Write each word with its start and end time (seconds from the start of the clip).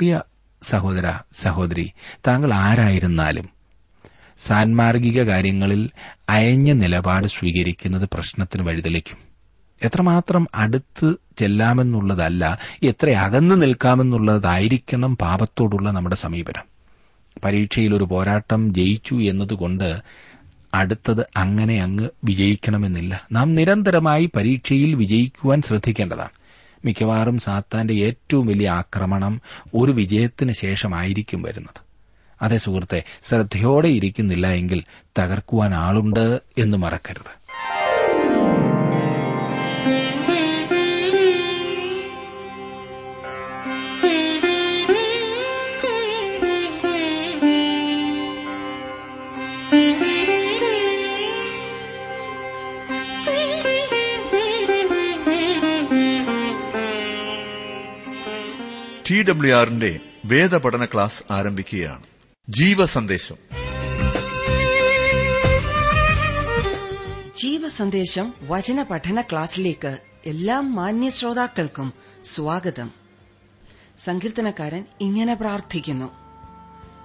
പ്രിയ 0.00 0.22
സഹോദര 0.62 1.18
സഹോദരി 1.32 1.92
താങ്കൾ 2.26 2.54
ആരായിരുന്നാലും 2.54 3.48
സാൻമാർഗിക 4.38 5.22
കാര്യങ്ങളിൽ 5.22 5.90
അയഞ്ഞ 6.28 6.72
നിലപാട് 6.72 7.26
സ്വീകരിക്കുന്നത് 7.26 8.08
പ്രശ്നത്തിന് 8.12 8.62
വഴിതെളിക്കും. 8.62 9.18
എത്രമാത്രം 9.84 10.48
അടുത്ത് 10.54 11.14
ചെല്ലാമെന്നുള്ളതല്ല 11.38 12.58
എത്ര 12.82 13.10
അകന്നു 13.10 13.54
നിൽക്കാമെന്നുള്ളതായിരിക്കണം 13.54 15.16
പാപത്തോടുള്ള 15.16 15.90
നമ്മുടെ 15.90 16.16
സമീപനം. 16.16 16.64
പരീക്ഷയിൽ 17.44 17.94
ഒരു 17.94 18.04
പോരാട്ടം 18.04 18.74
ജയിച്ചു 18.74 19.14
എന്നതുകൊണ്ട് 19.14 20.02
അടുത്തത് 20.74 21.26
അങ്ങനെ 21.36 21.82
അങ്ങ് 21.82 22.08
വിജയിക്കണമെന്നില്ല. 22.24 23.26
നാം 23.32 23.54
നിരന്തരമായി 23.54 24.30
പരീക്ഷയിൽ 24.36 24.94
വിജയിക്കുവാൻ 24.94 25.62
ശ്രദ്ധിക്കേണ്ടതാണ്. 25.62 26.39
മിക്കവാറും 26.84 27.38
സാത്താന്റെ 27.38 27.94
ഏറ്റവും 27.94 28.46
വലിയ 28.46 28.68
ആക്രമണം 28.68 29.40
ഒരു 29.74 29.92
വിജയത്തിന് 29.92 30.52
ശേഷമായിരിക്കും 30.52 31.42
വരുന്നത്. 31.42 31.90
അതേ 32.42 32.58
സുഹൃത്തെ 32.58 33.04
ശ്രദ്ധയോടെ 33.28 33.88
ഇരിക്കുന്നില്ല 33.88 34.46
എങ്കിൽ 34.46 34.82
തകർക്കുവാൻ 35.18 35.74
ആളുണ്ട് 35.74 36.40
എന്ന് 36.58 36.78
മറക്കരുത്. 36.78 37.39
ടി 59.10 59.22
ഡബ്ല്യു 59.22 59.54
ആറിന്റെ 59.54 60.00
വേദപഠന 60.24 60.84
ക്ലാസ് 60.84 61.24
ആരംഭിക്കുകയാണ്. 61.30 62.02
ജീവസന്ദേശം. 62.48 63.34
ജീവസന്ദേശം 67.38 68.34
വചന 68.42 68.82
പഠന 68.82 69.20
ക്ലാസ്സിലേക്ക് 69.20 69.98
എല്ലാ 70.26 70.60
മാന്യ 70.60 71.08
ശ്രോതാക്കൾക്കും 71.08 71.92
സ്വാഗതം. 72.24 72.90
സങ്കീർത്തനക്കാരൻ 73.98 74.84
ഇങ്ങനെ 75.00 75.34
പ്രാർത്ഥിക്കുന്നു. 75.34 76.12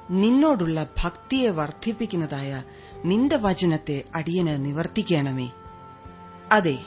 നിന്നോടുള്ള 0.09 0.87
ഭക്തിയെ 1.03 1.49
വർദ്ധിപ്പിക്കുന്നതായ 1.49 2.63
നിന്റെ 3.05 3.35
വചനത്തെ 3.35 4.03
അടിയന് 4.15 4.65
നിവർത്തിക്കണമേ. 4.65 5.51
അതെ 6.51 6.77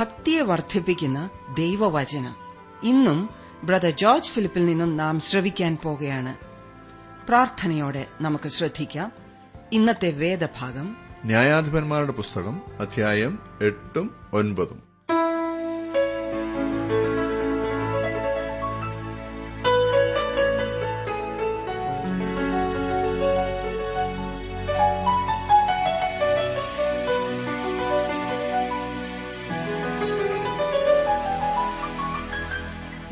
ഭക്തിയെ 0.00 0.40
വർദ്ധിപ്പിക്കുന്ന 0.40 1.30
ദൈവവചനം. 1.58 2.36
ഇന്നും 2.82 3.41
ബ്രദർ 3.64 3.90
ജോർജ് 3.90 4.30
ഫിലിപ്പിൽ 4.30 4.66
നിന്നും 4.66 4.96
നാം 4.96 5.20
ശ്രവിക്കാൻ 5.20 5.78
പോകുകയാണ് 5.82 6.34
പ്രാർത്ഥനയോടെ 7.28 8.06
നമുക്ക് 8.20 8.48
ശ്രദ്ധിക്കാം. 8.48 9.12
ഇന്നത്തെ 9.72 10.10
വേദഭാഗം 10.10 10.96
ന്യായാധിപന്മാരുടെ 11.24 12.12
പുസ്തകം 12.12 12.60
അധ്യായം 12.80 13.38
എട്ടും 13.62 14.14
ഒൻപതും. 14.32 14.91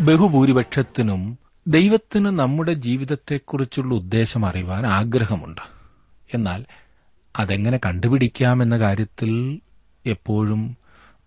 ബഹുഭൂരിപക്ഷത്തിനും 0.01 1.39
ദൈവത്തിന് 1.69 2.25
നമ്മുടെ 2.25 2.73
ജീവിതത്തെക്കുറിച്ചുള്ള 2.73 3.95
ഉദ്ദേശം 3.95 4.47
അറിയുവാൻ 4.47 4.87
ആഗ്രഹമുണ്ട്. 4.87 5.61
എന്നാൽ 6.35 6.65
അതെങ്ങനെ 7.39 7.81
കണ്ടുപിടിക്കാമെന്ന 7.87 8.79
കാര്യത്തിൽ 8.79 9.61
എപ്പോഴും 10.07 10.77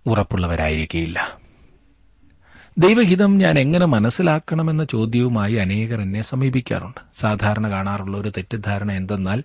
ഉറപ്പുള്ളവരായിരിക്കില്ല 0.07 1.39
ദൈവഹിതം 2.79 3.37
ഞാൻ 3.37 3.59
എങ്ങനെ 3.59 3.85
മനസ്സിലാക്കണമെന്ന 3.85 4.83
ചോദ്യവുമായി 4.83 5.53
അനേകർ 5.53 6.01
എന്നെ 6.01 6.21
സമീപിക്കാറുണ്ട്. 6.21 6.99
സാധാരണ 7.19 7.69
കാണാറുള്ള 7.71 8.17
ഒരു 8.17 8.29
തെറ്റിദ്ധാരണ 8.29 8.91
എന്തെന്നാൽ 8.91 9.43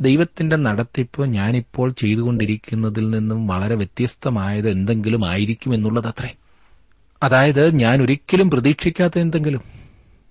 ദൈവത്തിന്റെ 0.00 0.56
നടത്തിപ്പ് 0.56 1.26
ഞാനിപ്പോൾ 1.26 1.90
ചെയ്തുകൊണ്ടിരിക്കുന്നതിൽ 1.90 3.10
നിന്നും 3.10 3.46
വളരെ 3.46 3.74
വ്യത്യസ്തമായത് 3.74 4.70
എന്തെങ്കിലും 4.70 5.28
ആയിരിക്കും 5.28 5.74
എന്നുള്ളതത്രേ 5.74 6.34
അതായത് 7.22 7.74
ഞാൻ 7.74 8.02
ഒരിക്കലും 8.02 8.50
പ്രതീക്ഷിക്കാത്ത 8.50 9.18
എന്തെങ്കിലും. 9.18 9.62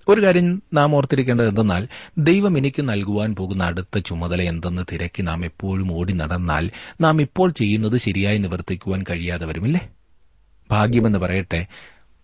ഒരു 0.08 0.22
കാര്യം 0.26 0.64
നാം 0.74 0.96
ഓർത്തിരിക്കേണ്ടത് 0.96 1.48
എന്തെന്നാൽ 1.48 1.88
ദൈവം 2.18 2.58
എനിക്ക് 2.58 2.90
നൽകുവാൻ 2.90 3.36
പോകുന്ന 3.36 3.64
അടുത്ത 3.64 4.00
ചുമതല 4.00 4.42
എന്തെന്ന് 4.42 4.82
തിരക്കി 4.92 5.22
നാം 5.22 5.46
എപ്പോഴും 5.46 5.94
ഓടി 5.94 6.14
നടന്നാൽ 6.14 6.72
നാം 7.02 7.22
ഇപ്പോൾ 7.22 7.50
ചെയ്യുന്നത് 7.52 7.98
ശരിയായി 7.98 8.38
നിവർത്തിക്കുവാൻ 8.38 9.04
കഴിയാതെ 9.10 9.46
വരുമില്ലേ 9.46 9.90
ഭാഗ്യമെന്ന് 10.72 11.20
പറയട്ടെ 11.20 11.68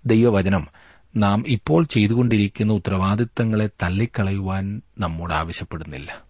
ദൈവവചനം 0.05 0.67
നാം 1.15 1.43
ഇപ്പോൾ 1.47 1.83
ചെയ്തുകൊണ്ടിരിക്കുന്ന 1.83 2.73
ഉത്തരവാദിത്തങ്ങളെ 2.73 3.69
തള്ളിക്കളയുവാൻ 3.83 4.81
നമ്മോട് 4.99 5.33
ആവശ്യപ്പെടുന്നില്ല. 5.33 6.23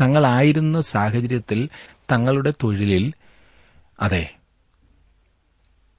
തങ്ങളായിരുന്ന 0.00 0.80
സാഹചര്യത്തിൽ 0.80 1.68
തങ്ങളുടെ 2.12 2.50
തൊഴിലിൽ 2.50 3.12
അതെ 4.00 4.36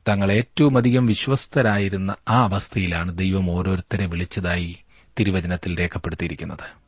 തങ്ങൾ 0.08 0.32
ഏറ്റവുമധികം 0.32 1.06
വിശ്വസ്തരായിരുന്ന 1.06 2.16
ആ 2.30 2.44
അവസ്ഥയിലാണ് 2.44 3.18
ദൈവം 3.18 3.52
ഓരോരുത്തരെ 3.52 4.06
വിളിച്ചതായി 4.06 4.78
തിരുവചനത്തിൽ 5.20 5.80
രേഖപ്പെടുത്തിയിരിക്കുന്നത്. 5.80 6.82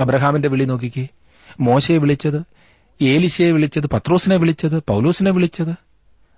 അബ്രഹാമിന്റെ 0.00 0.48
വിളി 0.48 0.64
നോക്കിക്കേ. 0.64 1.08
മോശയെ 1.60 1.96
വിളിച്ചത് 1.96 2.42
ഏലിശയെ 3.02 3.52
വിളിച്ചത് 3.52 3.86
പത്രോസിനെ 3.86 4.36
വിളിച്ചത് 4.36 4.82
പൌലോസിനെ 4.88 5.30
വിളിച്ചത്. 5.30 5.74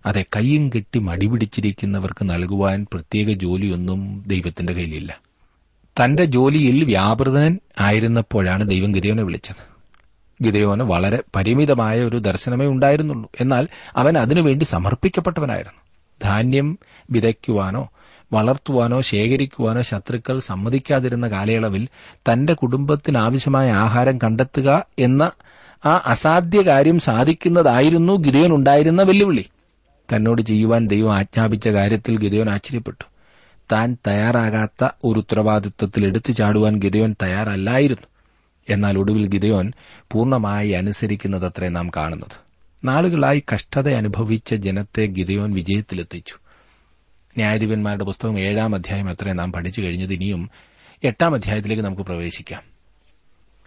അതെ 0.06 0.25
കൈയും 0.37 0.69
കെട്ടി 0.69 0.99
മടിപിടിച്ചിരിക്കുന്നവർക്ക് 0.99 2.31
നൽകുവാൻ 2.31 2.87
പ്രത്യേക 2.93 3.32
ജോലിയൊന്നും 3.32 4.25
ദൈവത്തിന്റെ 4.26 4.72
കയ്യിലില്ല. 4.72 5.20
തന്റെ 6.05 6.25
ജോലിയിൽ 6.25 6.84
വ്യാപൃതൻ 6.84 7.59
ആയിരുന്നപ്പോഴാണ് 7.81 8.70
ദൈവം 8.70 8.93
ഗിരിയോനെ 8.93 9.22
വിളിച്ചത്. 9.22 9.77
ഗിദയോന് 10.43 10.82
വളരെ 10.82 11.22
പരിമിതമായ 11.37 12.00
ഒരു 12.00 12.16
ദർശനമേ 12.16 12.66
ഉണ്ടായിരുന്നുള്ളൂ. 12.66 13.31
എന്നാൽ 13.41 13.69
അവൻ 13.97 14.19
അതിനുവേണ്ടി 14.19 14.65
സമർപ്പിക്കപ്പെട്ടവനായിരുന്നു. 14.65 15.81
ധാന്യം 16.25 16.78
വിതയ്ക്കുവാനോ 17.10 17.91
വളർത്തുവാനോ 18.32 19.00
ശേഖരിക്കുവാനോ 19.00 19.82
ശത്രുക്കൾ 19.82 20.38
സമ്മതിക്കാതിരുന്ന 20.38 21.28
കാലയളവിൽ 21.28 21.88
തന്റെ 22.32 22.54
കുടുംബത്തിനാവശ്യമായ 22.54 23.71
ആഹാരം 23.71 24.19
കണ്ടെത്തുക 24.19 24.87
എന്ന 24.99 25.31
ആ 25.87 26.03
അസാധ്യ 26.06 26.62
കാര്യം 26.62 26.99
സാധിക്കുന്നതായിരുന്നു 26.99 28.12
ഗിതയോനുണ്ടായിരുന്ന 28.12 29.03
വെല്ലുവിളി. 29.03 29.47
തന്നോട് 30.15 30.43
ചെയ്യുവാൻ 30.43 30.87
ദൈവം 30.87 31.16
ആജ്ഞാപിച്ച 31.16 31.69
കാര്യത്തിൽ 31.69 32.19
ഗിതയോൻ 32.19 32.50
ആശ്ചര്യപ്പെട്ടു. 32.50 33.05
താൻ 33.72 33.97
തയ്യാറാകാത്ത 34.06 34.88
ഒരു 35.05 35.19
ഉത്തരവാദിത്വത്തിൽ 35.19 36.06
എടുത്തു 36.06 36.32
ചാടുവാൻ 36.32 36.78
ഗിതയോൻ 36.78 37.16
തയ്യാറല്ലായിരുന്നു. 37.22 38.17
എന്നാൽ 38.68 38.98
ഒടുവിൽ 38.98 39.28
ഗിദയോൻ 39.28 39.72
പൂർണമായി 40.12 40.70
അനുസരിക്കുന്നതത്രേ 40.70 41.68
നാം 41.68 41.90
കാണുന്നത്. 41.96 42.48
നാളുകളായി 42.84 43.42
കഷ്ടത 43.54 43.88
അനുഭവിച്ച 43.88 44.54
ജനത്തെ 44.54 45.06
ഗിദയോൻ 45.06 45.52
വിജയത്തിലെത്തിച്ചു. 45.52 46.34
ന്യായാധിപന്മാരുടെ 47.36 48.04
പുസ്തകം 48.04 48.40
ഏഴാം 48.40 48.74
അധ്യായം 48.74 49.08
അത്രേ 49.08 49.32
നാം 49.32 49.52
പഠിച്ചു 49.52 49.80
കഴിഞ്ഞത്. 49.80 50.12
ഇനിയും 50.12 50.50
എട്ടാം 51.04 51.34
അധ്യായത്തിലേക്ക് 51.34 51.82
നമുക്ക് 51.82 52.02
പ്രവേശിക്കാം. 52.02 52.62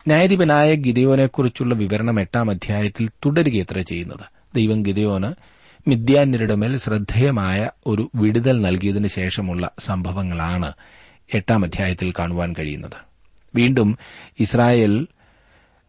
ന്യായാധിപനായ 0.07 0.73
ഗിദയോനെക്കുറിച്ചുള്ള 0.73 1.75
വിവരണം 1.75 2.19
എട്ടാം 2.19 2.49
അധ്യായത്തിൽ 2.49 3.07
തുടരുകയത്ര 3.07 3.79
ചെയ്യുന്നത്. 3.79 4.55
ദൈവം 4.55 4.81
ഗിദയോന് 4.81 5.33
മിഥ്യാന്യരുടെ 5.89 6.55
മേൽ 6.55 6.77
ശ്രദ്ധേയമായ 6.77 7.69
ഒരു 7.87 8.11
വിടുതൽ 8.15 8.61
നൽകിയതിനു 8.61 9.07
ശേഷമുള്ള 9.07 9.71
സംഭവങ്ങളാണ് 9.79 10.73
എട്ടാം 11.33 11.63
അധ്യായത്തിൽ 11.63 12.13
കാണുവാൻ 12.19 12.53
കഴിയുന്നത്. 12.59 13.10
വീണ്ടും 13.55 13.97
ഇസ്രായേൽ 14.39 15.07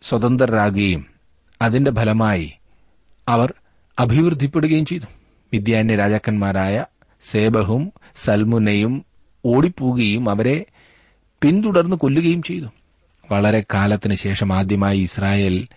സ്വതന്ത്രരാകുകയും 0.02 1.06
അതിന്റെ 1.62 1.90
ഫലമായി 1.90 2.52
അവർ 3.28 3.54
അഭിവൃദ്ധിപ്പെടുകയും 3.98 4.84
ചെയ്തു. 4.84 5.06
മിദ്യാന്യ 5.52 5.96
രാജാക്കന്മാരായ 5.96 6.84
സേബഹും 7.20 7.92
സൽമുനയും 8.16 9.04
ഓടിപ്പോവുകയും 9.44 10.30
അവരെ 10.30 10.64
പിന്തുടർന്ന് 11.42 11.96
കൊല്ലുകയും 11.96 12.42
ചെയ്തു. 12.42 12.66
വളരെ 13.30 13.64
കാലത്തിന് 13.74 14.14
ശേഷം 14.14 14.52
ആദ്യമായി 14.52 14.98
ഇസ്രായേൽ 14.98 15.68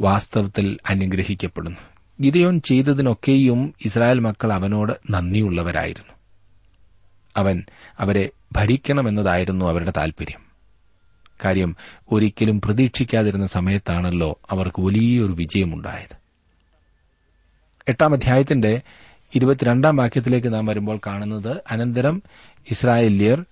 വാസ്തവത്തിൽ 0.00 0.78
അനുഗ്രഹിക്കപ്പെടുന്നു. 0.90 1.80
ഗിതയോൻ 2.22 2.60
ചെയ്തതിനൊക്കെയും 2.60 3.74
ഇസ്രായേൽ 3.84 4.18
മക്കൾ 4.18 4.52
അവനോട് 4.52 4.92
നന്ദിയുള്ളവരായിരുന്നു. 5.10 6.12
അവൻ 7.36 7.64
അവരെ 8.00 8.30
ഭരിക്കണമെന്നതായിരുന്നു 8.52 9.64
അവരുടെ 9.64 9.92
താൽപര്യം. 9.96 10.49
കാര്യം 11.44 11.76
ഒരിക്കലും 12.12 12.60
പ്രതീക്ഷിക്കാതിരുന്ന 12.60 13.46
സമയത്താണല്ലോ 13.46 14.40
അവർക്ക് 14.50 14.82
വലിയൊരു 14.82 15.32
വിജയമുണ്ടായത്. 15.32 16.16
എട്ടാം 17.88 18.12
അധ്യായത്തിന്റെ 18.12 18.80
ഇരുപത്തിരണ്ടാം 19.34 19.96
വാക്യത്തിലേക്ക് 19.96 20.54
നാം 20.54 20.66
വരുമ്പോൾ 20.66 21.00
കാണുന്നത് 21.06 21.62
അനന്തരം 21.70 22.22
ഇസ്രായേല്യർ 22.70 23.44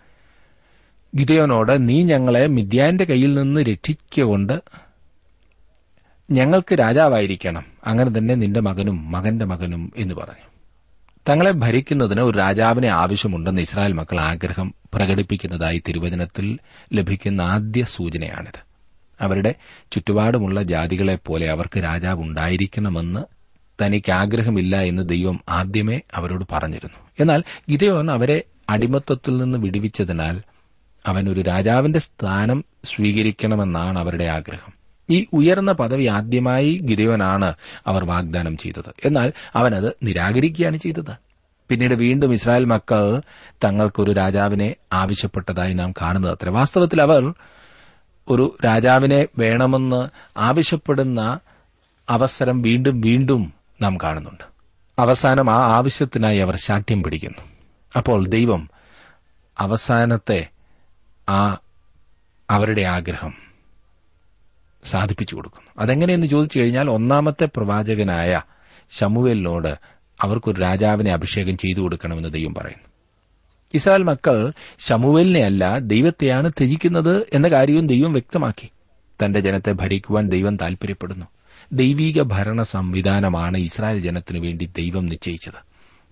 ഗിതയോനോട് 1.16 1.88
നീ 1.88 2.02
ഞങ്ങളെ 2.02 2.46
മിദ്യാന്റെ 2.46 3.04
കയ്യിൽ 3.04 3.34
നിന്ന് 3.34 3.60
രക്ഷിക്കൊണ്ട് 3.60 4.60
ഞങ്ങൾക്ക് 6.30 6.74
രാജാവായിരിക്കണം. 6.74 7.64
അങ്ങനെ 7.86 8.18
തന്നെ 8.18 8.34
നിന്റെ 8.34 8.60
മകനും 8.60 9.10
മകന്റെ 9.10 9.44
മകനും 9.44 9.92
എന്ന് 9.96 10.14
പറഞ്ഞു. 10.14 10.47
തങ്ങളെ 11.28 11.50
ഭരിക്കുന്നതിന് 11.50 12.20
ഒരു 12.20 12.38
രാജാവിനെ 12.38 12.88
ആവശ്യമുണ്ടെന്ന് 12.88 13.62
ഇസ്രായേൽ 13.62 13.92
മക്കൾ 13.92 14.20
ആഗ്രഹം 14.20 14.74
പ്രകടിപ്പിക്കുന്നതായി 14.94 15.82
തിരുവചനത്തിൽ 15.88 16.58
ലഭിക്കുന്ന 16.92 17.40
ആദ്യ 17.40 17.84
സൂചനയാണിത്. 17.84 18.60
അവരുടെ 19.20 19.54
ചുറ്റുപാടുമുള്ള 19.92 20.62
ജാതികളെപ്പോലെ 20.62 21.50
അവർക്ക് 21.50 21.84
രാജാവ് 21.84 22.22
ഉണ്ടായിരിക്കണമെന്ന് 22.22 23.20
തനിക്ക് 23.84 24.12
ആഗ്രഹമില്ല 24.12 24.76
എന്ന് 24.76 25.08
ദൈവം 25.08 25.40
ആദ്യമേ 25.48 26.00
അവരോട് 26.14 26.44
പറഞ്ഞിരുന്നു. 26.52 27.08
എന്നാൽ 27.20 27.44
ഗിതയോൻ 27.70 28.10
അവരെ 28.10 28.42
അടിമത്തത്തിൽ 28.70 29.36
നിന്ന് 29.36 29.58
വിടുവിച്ചതിനാൽ 29.58 30.42
അവൻ 31.06 31.30
ഒരു 31.30 31.40
രാജാവിന്റെ 31.40 31.98
സ്ഥാനം 31.98 32.64
സ്വീകരിക്കണമെന്നാണ് 32.84 33.98
അവരുടെ 33.98 34.24
ആഗ്രഹം. 34.24 34.77
ഈ 35.10 35.26
ഉയർന്ന 35.32 35.72
പദവി 35.72 36.06
ആദ്യമായി 36.06 36.80
ഗിരയോനാണ് 36.82 37.54
അവർ 37.86 38.04
വാഗ്ദാനം 38.04 38.56
ചെയ്തത്. 38.56 38.94
എന്നാൽ 39.04 39.32
അവനത് 39.54 39.96
നിരാകരിക്കുകയാണ് 40.02 40.76
ചെയ്തത്. 40.76 41.16
പിന്നീട് 41.68 41.94
വീണ്ടും 41.94 42.32
ഇസ്രായേൽ 42.32 42.64
മക്കൾ 42.64 43.20
തങ്ങൾക്കൊരു 43.64 44.12
രാജാവിനെ 44.12 44.74
ആവശ്യപ്പെട്ടതായി 44.92 45.72
നാം 45.72 45.92
കാണുന്നത് 45.92 46.32
അത്ര. 46.32 46.48
വാസ്തവത്തിൽ 46.48 47.02
അവർ 47.02 47.34
ഒരു 48.28 48.56
രാജാവിനെ 48.64 49.26
വേണമെന്ന് 49.38 50.08
ആവശ്യപ്പെടുന്ന 50.36 51.40
അവസരം 52.08 52.62
വീണ്ടും 52.62 53.00
വീണ്ടും 53.00 53.52
നാം 53.82 53.96
കാണുന്നുണ്ട്. 53.96 54.44
അവസാനം 54.98 55.50
ആ 55.50 55.76
ആവശ്യത്തിനായി 55.76 56.38
അവർ 56.38 56.56
ശാഠ്യം 56.56 57.02
പിടിക്കുന്നു. 57.02 57.42
അപ്പോൾ 57.96 58.26
ദൈവം 58.26 58.70
അവസാനത്തെ 59.58 60.48
ആ 61.28 61.58
അവരുടെ 62.50 62.82
ആഗ്രഹം 62.82 63.47
സാധിപ്പിച്ചു 64.84 65.34
കൊടുക്കുന്നു. 65.34 65.70
അതെങ്ങനെയെന്ന് 65.78 66.26
ചോദിച്ചു 66.26 66.58
കഴിഞ്ഞാൽ 66.58 66.90
ഒന്നാമത്തെ 66.90 67.48
പ്രവാചകനായ 67.56 68.42
ശമുവേലിനോട് 68.90 69.78
അവർക്കൊരു 70.22 70.60
രാജാവിനെ 70.60 71.12
അഭിഷേകം 71.12 71.56
ചെയ്തു 71.56 71.80
കൊടുക്കണമെന്ന് 71.80 72.32
ദൈവം 72.32 72.54
പറയുന്നു. 72.54 72.88
ഇസ്രായേൽ 73.74 74.02
മക്കൾ 74.02 74.52
ശമുവേലിനെ 74.78 75.40
അല്ല 75.40 75.78
ദൈവത്തെയാണ് 75.78 76.52
ത്യജിക്കുന്നത് 76.58 77.26
എന്ന 77.32 77.48
കാര്യവും 77.48 77.86
ദൈവം 77.86 78.12
വ്യക്തമാക്കി. 78.12 78.68
തന്റെ 79.24 79.40
ജനത്തെ 79.40 79.72
ഭരിക്കുവാൻ 79.72 80.28
ദൈവം 80.28 80.56
താൽപര്യപ്പെടുന്നു. 80.56 81.26
ദൈവീക 81.72 82.22
ഭരണ 82.22 82.62
സംവിധാനമാണ് 82.62 83.58
ഇസ്രായേൽ 83.58 84.00
ജനത്തിനു 84.00 84.40
വേണ്ടി 84.40 84.70
ദൈവം 84.76 85.06
നിശ്ചയിച്ചത്. 85.06 85.68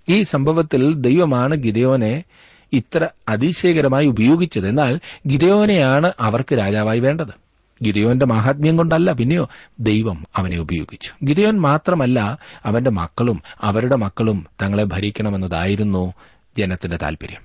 ഈ 0.08 0.22
സംഭവത്തിൽ 0.22 0.94
ദൈവമാണ് 0.94 1.56
ഗിദയോനെ 1.56 2.24
ഇത്ര 2.72 3.08
അതിശയകരമായി 3.28 4.06
ഉപയോഗിച്ചത്. 4.06 4.68
എന്നാൽ 4.68 5.00
ഗിദയോനെയാണ് 5.28 6.12
അവർക്ക് 6.20 6.58
രാജാവായി 6.58 7.00
വേണ്ടത്. 7.00 7.45
ഗിരിയോന്റെ 7.82 8.26
മഹാത്മ്യം 8.26 8.76
കൊണ്ടല്ല 8.76 9.12
പിന്നെയോ 9.12 9.48
ദൈവം 9.80 10.24
അവനെ 10.36 10.58
ഉപയോഗിച്ചു. 10.58 11.24
ഗിരിയോൻ 11.24 11.60
മാത്രമല്ല 11.60 12.38
അവന്റെ 12.64 12.90
മക്കളും 12.90 13.42
അവരുടെ 13.60 13.96
മക്കളും 13.96 14.46
തങ്ങളെ 14.62 14.84
ഭരിക്കണമെന്നതായിരുന്നു 14.84 16.14
ജനത്തിന്റെ 16.58 16.96
താൽപര്യം. 16.96 17.40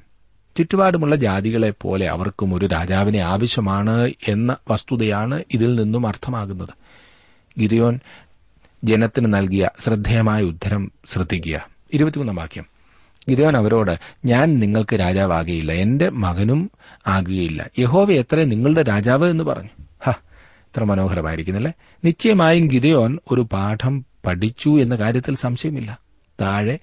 ചുറ്റുപാടുമുള്ള 0.57 1.15
ജാതികളെ 1.15 1.73
പോലെ 1.81 2.07
അവർക്കും 2.07 2.55
ഒരു 2.55 2.65
രാജാവിനെ 2.65 3.19
ആവശ്യമാണ് 3.19 4.11
എന്ന 4.27 4.55
വസ്തുതയാണ് 4.69 5.43
ഇതിൽ 5.53 5.75
നിന്നും 5.75 6.07
അർത്ഥമാകുന്നത്. 6.07 6.69
ഗിരിയോൻ 7.59 7.99
ജനത്തിന് 8.83 9.33
നൽകിയ 9.33 9.69
ശ്രദ്ധേയമായ 9.79 10.41
ഉദ്ധരം 10.41 10.91
ശ്രദ്ധിക്കുക. 11.07 11.67
ഇരുപത്തിമൂന്നാം 11.93 12.35
വാക്യം. 12.35 12.65
ഗിരിയോൻ 13.29 13.57
അവരോട് 13.57 13.99
ഞാൻ 14.25 14.59
നിങ്ങൾക്ക് 14.59 14.99
രാജാവാകുകയില്ല 14.99 15.71
എന്റെ 15.71 16.09
മകനും 16.09 16.71
ആകുകയില്ല. 17.07 17.69
യഹോവ 17.79 18.11
എത്ര 18.11 18.43
നിങ്ങളുടെ 18.43 18.83
രാജാവ് 18.83 19.29
എന്ന് 19.29 19.43
പറഞ്ഞു. 19.43 19.69
ഹ 20.71 20.73
ഇത്ര 20.73 20.83
മനോഹരമായിരിക്കുന്നില്ലേ? 20.83 21.73
നിശ്ചയമായും 22.05 22.67
ഗിതയോൻ 22.67 23.19
ഒരു 23.31 23.41
പാഠം 23.41 24.05
പഠിച്ചു 24.25 24.69
എന്ന 24.69 24.95
കാര്യത്തിൽ 24.95 25.35
സംശയമില്ല. 25.35 25.99
താഴെ 26.41 26.79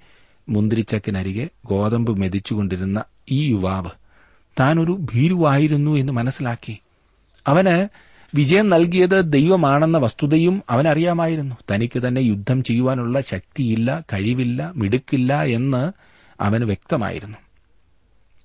മുന്തിരിച്ചക്കിനരികെ 0.49 1.49
ഗോതമ്പ് 1.65 2.19
മെതിച്ചുകൊണ്ടിരുന്ന 2.19 3.05
ഈ 3.31 3.51
യുവാവ് 3.51 3.91
താൻ 4.61 4.81
ഒരു 4.81 4.93
ഭീരുവായിരുന്നു 5.15 5.97
എന്ന് 5.97 6.13
മനസ്സിലാക്കി. 6.13 6.79
അവന് 7.47 7.89
വിജയം 8.35 8.71
നൽകിയത് 8.71 9.33
ദൈവമാണെന്ന 9.33 9.99
വസ്തുതയും 9.99 10.63
അവനറിയാമായിരുന്നു. 10.71 11.57
തനിക്ക് 11.71 12.09
തന്നെ 12.09 12.21
യുദ്ധം 12.21 12.63
ചെയ്യുവാനുള്ള 12.63 13.21
ശക്തിയില്ല 13.21 14.03
കഴിവില്ല 14.13 14.73
മിടുക്കില്ല 14.77 15.43
എന്ന് 15.43 15.93
അവന് 16.41 16.65
വ്യക്തമായിരുന്നു. 16.65 17.39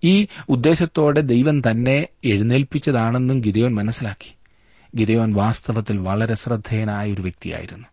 ഈ 0.03 0.27
ഉദ്ദേശത്തോടെ 0.49 1.21
ദൈവം 1.21 1.61
തന്നെ 1.61 2.07
എഴുന്നേൽപ്പിച്ചതാണെന്നും 2.23 3.39
ഗിരിയോൻ 3.39 3.75
മനസ്സിലാക്കി. 3.75 4.35
ഗിരിയോൻ 4.95 5.33
വാസ്തവത്തിൽ 5.33 5.97
വളരെ 5.97 6.33
ശ്രദ്ധേയനായ 6.33 7.13
ഒരു 7.13 7.21
വ്യക്തിയായിരുന്നു. 7.21 7.87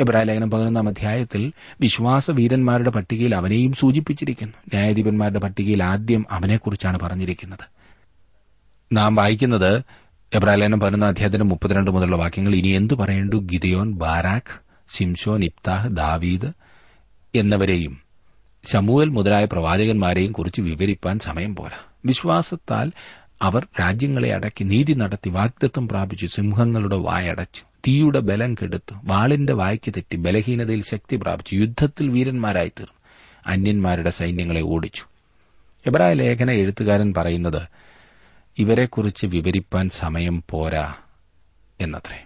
എബ്രായ 0.00 0.22
ലേഖനം 0.22 0.50
പതിനൊന്നാം 0.50 0.88
അധ്യായത്തിൽ 0.88 1.52
വിശ്വാസ 1.80 2.30
വീരന്മാരുടെ 2.30 2.90
പട്ടികയിൽ 2.90 3.34
അവനെയും 3.34 3.72
സൂചിപ്പിച്ചിരിക്കുന്നു. 3.72 4.54
ന്യായാധിപന്മാരുടെ 4.74 5.38
പട്ടികയിൽ 5.38 5.82
ആദ്യം 5.82 6.26
അവനെക്കുറിച്ചാണ് 6.30 7.00
പറഞ്ഞിരിക്കുന്നത്. 7.00 7.66
നാം 8.92 9.14
വായിക്കുന്നത് 9.14 9.82
എബ്രാലേനം 10.34 10.80
പതിനൊന്നാം 10.80 11.08
അധ്യായത്തിന് 11.08 11.42
മുപ്പത്തിരണ്ട് 11.42 11.90
മുതലുള്ള 11.90 12.16
വാക്യങ്ങൾ. 12.16 12.54
ഇനി 12.54 12.68
എന്തു 12.68 12.94
പറയേണ്ടു? 12.94 13.36
ഗിദയോൻ 13.36 13.94
ബാരാഖ് 13.94 14.60
സിംഷോൻ 14.88 15.44
ഇബ്താഹ് 15.44 15.96
ദാവീദ് 15.96 16.52
എന്നിവരെയും 17.34 18.00
ശമൂവൽ 18.72 19.08
മുതലായ 19.08 19.44
പ്രവാചകന്മാരെയും 19.44 20.32
കുറിച്ച് 20.32 20.60
വിവരിപ്പാൻ 20.60 21.18
സമയം 21.18 21.56
പോരാ. 21.56 21.78
വിശ്വാസത്താൽ 22.06 22.92
അവർ 23.42 23.66
രാജ്യങ്ങളെ 23.80 24.34
അടക്കി 24.34 24.64
നീതി 24.64 24.92
നടത്തി 24.92 25.28
വാഗ്ദത്വം 25.28 25.88
പ്രാപിച്ചു 25.88 26.26
സിംഹങ്ങളുടെ 26.26 26.96
വായടച്ചു 26.96 27.62
തീയുടെ 27.88 28.20
ബലം 28.20 28.54
കെടുത്തു. 28.54 28.94
വാളിന്റെ 29.04 29.52
വായ്ക്ക് 29.52 29.90
തെറ്റി 29.90 30.16
ബലഹീനതയിൽ 30.16 30.82
ശക്തി 30.82 31.16
പ്രാപിച്ചു 31.16 31.56
യുദ്ധത്തിൽ 31.56 32.08
വീരന്മാരായി 32.08 32.68
തീർന്നു. 32.68 33.00
അന്യന്മാരുടെ 33.46 34.10
സൈന്യങ്ങളെ 34.10 34.60
ഓടിച്ചു. 34.60 35.04
എബ്രായ 35.86 36.12
ലേഖന 36.12 36.50
എഴുത്തുകാരൻ 36.50 37.14
പറയുന്നത് 37.16 37.62
ഇവരെക്കുറിച്ച് 38.58 39.26
വിവരിപ്പാൻ 39.26 39.88
സമയം 39.88 40.44
പോരാ 40.50 40.94
എന്നത്രേ. 41.80 42.24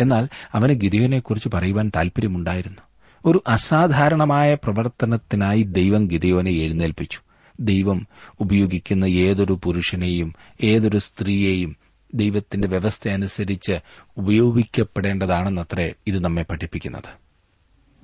എന്നാൽ 0.00 0.28
അവന് 0.54 0.72
ഗിരിയോനെക്കുറിച്ച് 0.72 1.48
പറയുവാൻ 1.54 1.92
താൽപര്യമുണ്ടായിരുന്നു 1.96 2.82
ഒരു 3.24 3.42
അസാധാരണമായ 3.48 4.54
പ്രവർത്തനത്തിനായി 4.54 5.62
ദൈവം 5.62 6.06
ഗിരിയോനെ 6.06 6.50
എഴുന്നേൽപ്പിച്ചു. 6.50 7.23
ദൈവം 7.60 8.06
ഉപയോഗിക്കുന്ന 8.40 9.04
ഏതൊരു 9.04 9.60
പുരുഷനെയും 9.64 10.34
ഏതൊരു 10.62 10.98
സ്ത്രീയെയും 10.98 11.76
ദൈവത്തിന്റെ 12.14 12.68
വ്യവസ്ഥ 12.68 13.08
അനുസരിച്ച് 13.08 13.72
ഉപയോഗിക്കപ്പെടേണ്ടതാണെന്നത്രേ 14.16 15.94
ഇത് 16.06 16.24
നമ്മെ 16.24 16.42
പഠിപ്പിക്കുന്നത്. 16.42 17.24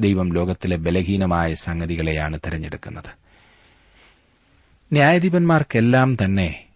ദൈവം 0.00 0.32
ലോകത്തിലെ 0.32 0.76
ബലഹീനമായ 0.76 1.54
സംഗതികളെയാണ് 1.54 2.38
തെരഞ്ഞെടുക്കുന്നത്. 2.38 3.20
ന്യായാധിപന്മാർക്കെല്ലാം 4.92 6.16
തന്നെ 6.24 6.66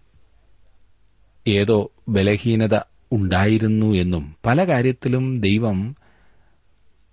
ഏതോ 1.46 1.92
ബലഹീനത 2.08 2.78
ഉണ്ടായിരുന്നു 3.12 3.96
എന്നും 3.96 4.36
പല 4.46 4.64
കാര്യത്തിലും 4.64 5.40
ദൈവം 5.40 5.96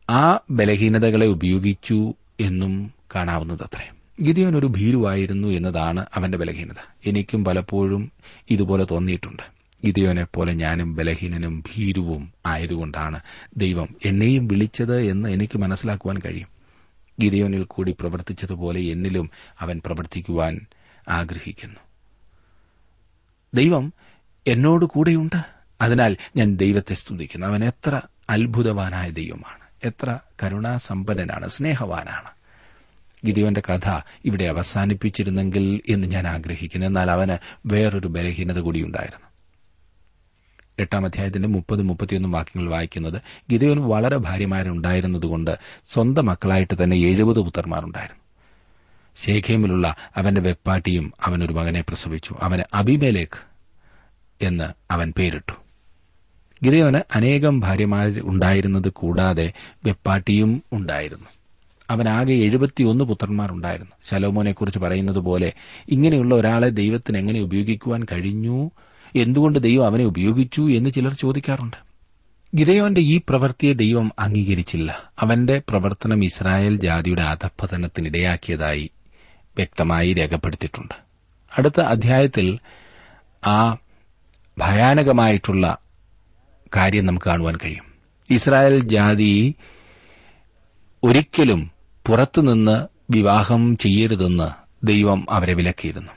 ആ 0.10 0.40
ബലഹീനതകളെ 0.50 1.26
ഉപയോഗിച്ചു 1.26 2.14
എന്നും 2.40 2.94
കാണാവുന്നതത്രേ. 3.16 3.92
ഗിദിയോൻ 4.22 4.58
ഒരു 4.58 4.66
ഭീരുവായിരുന്നു 4.66 5.48
എന്നതാണ് 5.48 6.06
അവന്റെ 6.14 6.38
ബലഹീനത. 6.38 6.94
എനിക്കും 7.06 7.46
പലപ്പോഴും 7.46 8.12
ഇതുപോലെ 8.50 8.86
തോന്നിയിട്ടുണ്ട്. 8.92 9.44
ഗിദിയോനെ 9.86 10.24
പോലെ 10.24 10.54
ഞാനും 10.54 10.96
ബലഹീനനും 10.96 11.60
ഭീരുവും 11.60 12.34
ആയതുകൊണ്ടാണ് 12.46 13.20
ദൈവം 13.58 13.96
എന്നെയും 14.06 14.48
വിളിച്ചത് 14.48 15.02
എന്ന് 15.02 15.30
എനിക്ക് 15.30 15.58
മനസ്സിലാക്കുവാൻ 15.58 16.18
കഴിയും. 16.26 16.48
ഗിദിയോനിൽ 17.22 17.64
കൂടി 17.64 17.96
പ്രവർത്തിച്ചതുപോലെ 18.00 18.80
എന്നിലും 18.80 19.30
അവൻ 19.60 19.82
പ്രവർത്തിക്കുവാൻ 19.86 20.60
ആഗ്രഹിക്കുന്നു. 21.10 21.80
ദൈവം 23.54 23.94
എന്നോട് 24.48 24.86
കൂടെയുണ്ട്. 24.86 25.46
അതിനാൽ 25.82 26.18
ഞാൻ 26.36 26.56
ദൈവത്തെ 26.56 26.94
സ്തുതിക്കുന്നു. 26.94 27.48
അവൻ 27.48 27.66
എത്ര 27.66 28.02
അത്ഭുതവാനായ 28.30 29.10
ദൈവമാണ്. 29.10 29.88
എത്ര 29.88 30.20
കരുണാസമ്പന്നനാണ് 30.44 31.50
സ്നേഹവാനാണ്. 31.50 32.41
ഗിരിവന്റെ 33.26 33.62
കഥ 33.70 34.00
ഇവിടെ 34.26 34.44
അവസാനിപ്പിച്ചിരുന്നെങ്കിൽ 34.44 35.82
എന്ന് 35.90 36.08
ഞാൻ 36.08 36.28
ആഗ്രഹിക്കുന്നു. 36.28 36.88
എന്നാൽ 36.88 37.12
അവന് 37.12 37.38
വേറൊരു 37.66 38.08
ബലഹീനത 38.08 38.60
കൂടിയുണ്ടായിരുന്നു. 38.60 39.32
എട്ടാം 40.80 41.06
അധ്യായത്തിന്റെ 41.06 41.48
മുപ്പത് 41.48 41.82
മുപ്പത്തിയൊന്നും 41.82 42.32
വാക്യങ്ങൾ 42.32 42.72
വായിക്കുന്നത് 42.72 43.22
ഗിരിവൻ 43.52 43.78
വളരെ 43.78 44.18
ഭാര്യമാരുണ്ടായിരുന്നതുകൊണ്ട് 44.18 45.58
സ്വന്തം 45.94 46.26
മക്കളായിട്ട് 46.26 46.84
തന്നെ 46.84 46.98
എഴുപത് 46.98 47.40
പുത്രന്മാരുണ്ടായിരുന്നു. 47.40 48.22
ശേഖേമിലുള്ള 49.16 49.96
അവന്റെ 50.16 50.42
വെപ്പാട്ടിയും 50.42 51.14
അവനൊരു 51.26 51.54
മകനെ 51.54 51.82
പ്രസവിച്ചു. 51.82 52.36
അവന് 52.42 52.64
അബിമേലേക്ക് 52.74 53.52
എന്ന് 54.42 54.94
അവൻ 54.94 55.14
പേരിട്ടു. 55.18 55.52
ഗിരിയോന് 56.64 57.02
അനേകം 57.16 57.60
ഭാര്യമാർ 57.60 58.22
ഉണ്ടായിരുന്നത് 58.24 58.90
കൂടാതെ 58.90 59.54
വെപ്പാട്ടിയും 59.86 60.64
ഉണ്ടായിരുന്നു. 60.74 61.41
അവനാകെ 61.92 62.34
എഴുപത്തിയൊന്ന് 62.34 63.04
പുത്രന്മാരുണ്ടായിരുന്നു. 63.04 63.92
ശലോമോനെക്കുറിച്ച് 64.04 64.80
പറയുന്നത് 64.80 65.20
പോലെ 65.20 65.54
ഇങ്ങനെയുള്ള 65.90 66.36
ഒരാളെ 66.36 66.70
ദൈവത്തിന് 66.70 67.18
എങ്ങനെ 67.18 67.42
ഉപയോഗിക്കുവാൻ 67.42 68.06
കഴിഞ്ഞു? 68.12 68.72
എന്തുകൊണ്ട് 69.16 69.60
ദൈവം 69.60 69.86
അവനെ 69.86 70.06
ഉപയോഗിച്ചു 70.06 70.62
എന്ന് 70.62 70.90
ചിലർ 70.90 71.14
ചോദിക്കാറുണ്ട്. 71.14 71.78
ഗിതയോന്റെ 72.58 73.02
ഈ 73.02 73.22
പ്രവൃത്തിയെ 73.30 73.74
ദൈവം 73.74 74.12
അംഗീകരിച്ചില്ല. 74.20 75.12
അവന്റെ 75.20 75.62
പ്രവർത്തനം 75.70 76.24
ഇസ്രായേൽ 76.24 76.76
ജാതിയുടെ 76.76 77.22
അധപ്പതനത്തിനിടയാക്കിയതായി 77.22 78.90
വ്യക്തമായി 79.58 80.14
രേഖപ്പെടുത്തിയിട്ടുണ്ട്. 80.14 80.94
അടുത്ത 81.58 81.82
അധ്യായത്തിൽ 81.82 82.60
ആ 83.48 83.78
ഭയാനകമായിട്ടുള്ള 84.58 85.78
കാര്യം 86.76 87.06
നമുക്ക് 87.06 87.26
കാണുവാൻ 87.26 87.56
കഴിയും. 87.56 87.84
ഇസ്രായേൽ 88.30 88.84
ജാതി 88.84 89.56
ഒരിക്കലും 91.04 91.72
പുറത്തുനിന്ന് 92.08 92.88
വിവാഹം 93.10 93.78
ചെയ്യരുതെന്ന് 93.78 94.50
ദൈവം 94.86 95.26
അവരെ 95.30 95.54
വിലക്കിയിരുന്നു. 95.54 96.12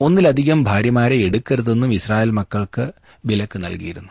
ഒന്നിലധികം 0.00 0.64
ഭാര്യമാരെ 0.64 1.16
എടുക്കരുതെന്നും 1.16 1.94
ഇസ്രായേൽ 1.94 2.30
മക്കൾക്ക് 2.30 2.92
വിലക്ക് 3.26 3.64
നൽകിയിരുന്നു. 3.64 4.08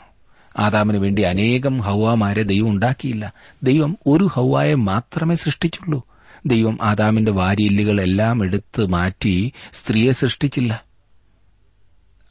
ആദാമിനു 0.59 0.99
വേണ്ടി 0.99 1.21
അനേകം 1.21 1.77
ഹൗവാമാരെ 1.77 2.43
ദൈവം 2.43 2.69
ഉണ്ടാക്കിയില്ല. 2.69 3.33
ദൈവം 3.63 3.97
ഒരു 4.07 4.23
ഹൗവായെ 4.23 4.73
മാത്രമേ 4.73 5.35
സൃഷ്ടിച്ചുള്ളൂ. 5.35 6.07
ദൈവം 6.45 6.79
ആദാമിന്റെ 6.81 7.31
വാരിയല്ലുകളെല്ലാം 7.31 8.43
എടുത്ത് 8.43 8.85
മാറ്റി 8.85 9.53
സ്ത്രീയെ 9.73 10.11
സൃഷ്ടിച്ചില്ല. 10.11 10.83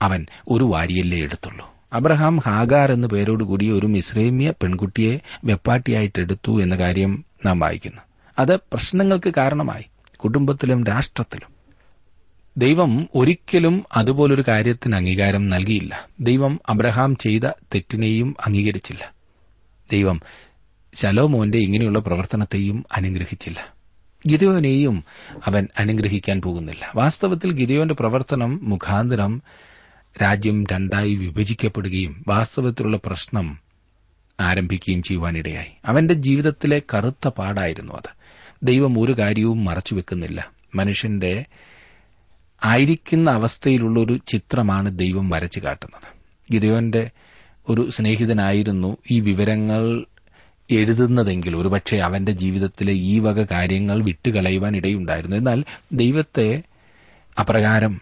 അവൻ 0.03 0.27
ഒരു 0.49 0.65
വാരിയല്ലേ 0.65 1.19
എടുത്തുള്ളൂ. 1.19 1.75
അബ്രഹാം 1.93 2.39
ഹാഗാർ 2.39 2.93
എന്ന 2.93 3.07
പേരോടുകൂടി 3.07 3.71
ഒരു 3.71 3.87
മിശ്രേമ്യ 3.87 4.51
പെൺകുട്ടിയെ 4.51 5.19
വെപ്പാട്ടിയായിട്ടെടുത്തു 5.45 6.63
എന്ന 6.63 6.77
കാര്യം 6.77 7.25
നാം 7.47 7.59
വായിക്കുന്നു. 7.59 8.03
അത് 8.41 8.57
പ്രശ്നങ്ങൾക്ക് 8.57 9.33
കാരണമായി. 9.37 9.85
കുടുംബത്തിലും 10.17 10.85
രാഷ്ട്രത്തിലും. 10.85 11.49
ദൈവം 12.57 13.09
ഒരിക്കലും 13.15 13.85
അതുപോലൊരു 13.97 14.45
കാര്യത്തിന് 14.49 14.95
അംഗീകാരം 14.95 15.49
നൽകിയില്ല. 15.49 16.09
ദൈവം 16.21 16.61
അബ്രഹാം 16.69 17.17
ചെയ്ത 17.17 17.43
തെറ്റിനെയും 17.47 18.37
അംഗീകരിച്ചില്ല. 18.47 19.13
ദൈവം 19.93 20.21
ശലോമോന്റെ 20.95 21.59
ഇങ്ങനെയുള്ള 21.59 21.99
പ്രവർത്തനത്തെയും 21.99 22.85
അനുഗ്രഹിച്ചില്ല. 22.97 23.75
ഗിതയോനെയും 24.29 25.05
അവൻ 25.47 25.69
അനുഗ്രഹിക്കാൻ 25.79 26.43
പോകുന്നില്ല. 26.43 26.93
വാസ്തവത്തിൽ 26.97 27.53
ഗിതയോന്റെ 27.53 27.95
പ്രവർത്തനം 27.95 28.61
മുഖാന്തരം 28.63 29.43
രാജ്യം 30.23 30.65
രണ്ടായി 30.73 31.15
വിഭജിക്കപ്പെടുകയും 31.15 32.25
വാസ്തവത്തിലുള്ള 32.29 32.99
പ്രശ്നം 33.05 33.61
ആരംഭിക്കുകയും 34.41 35.03
ചെയ്യുവാനിടയായി. 35.03 35.71
അവന്റെ 35.85 36.15
ജീവിതത്തിലെ 36.15 36.83
കറുത്ത 36.95 37.29
പാടായിരുന്നു 37.29 37.93
അത്. 37.93 38.20
ദൈവം 38.63 39.01
ഒരു 39.01 39.13
കാര്യവും 39.13 39.65
മറച്ചുവെക്കുന്നില്ല 39.65 40.51
മനുഷ്യന്റെ 40.75 41.45
ആയിരിക്കുന്ന 42.65 43.31
അവസ്ഥയിലുള്ള 43.31 44.01
ഒരു 44.01 44.21
ചിത്രമാണ് 44.29 44.99
ദൈവം 44.99 45.31
വരച്ചു 45.31 45.61
കാട്ടുന്നത്. 45.61 46.09
ഗിദയോന്റെ 46.53 47.11
ഒരു 47.69 47.91
സ്നേഹിതനായിരുന്നു 47.91 48.97
ഈ 49.11 49.21
വിവരങ്ങൾ 49.21 50.05
എഴുതുന്നതെങ്കിൽ 50.71 51.57
ഒരുപക്ഷെ 51.57 51.97
അവന്റെ 51.97 52.33
ജീവിതത്തിലെ 52.33 52.93
ഈ 52.93 53.19
വക 53.19 53.43
കാര്യങ്ങൾ 53.43 54.05
വിട്ടുകളയുവാൻ 54.05 54.77
ഇടയുണ്ടായിരുന്നു. 54.77 55.37
എന്നാൽ 55.37 55.65
ദൈവത്തെ 55.93 56.63
അപ്രകാരം 57.39 58.01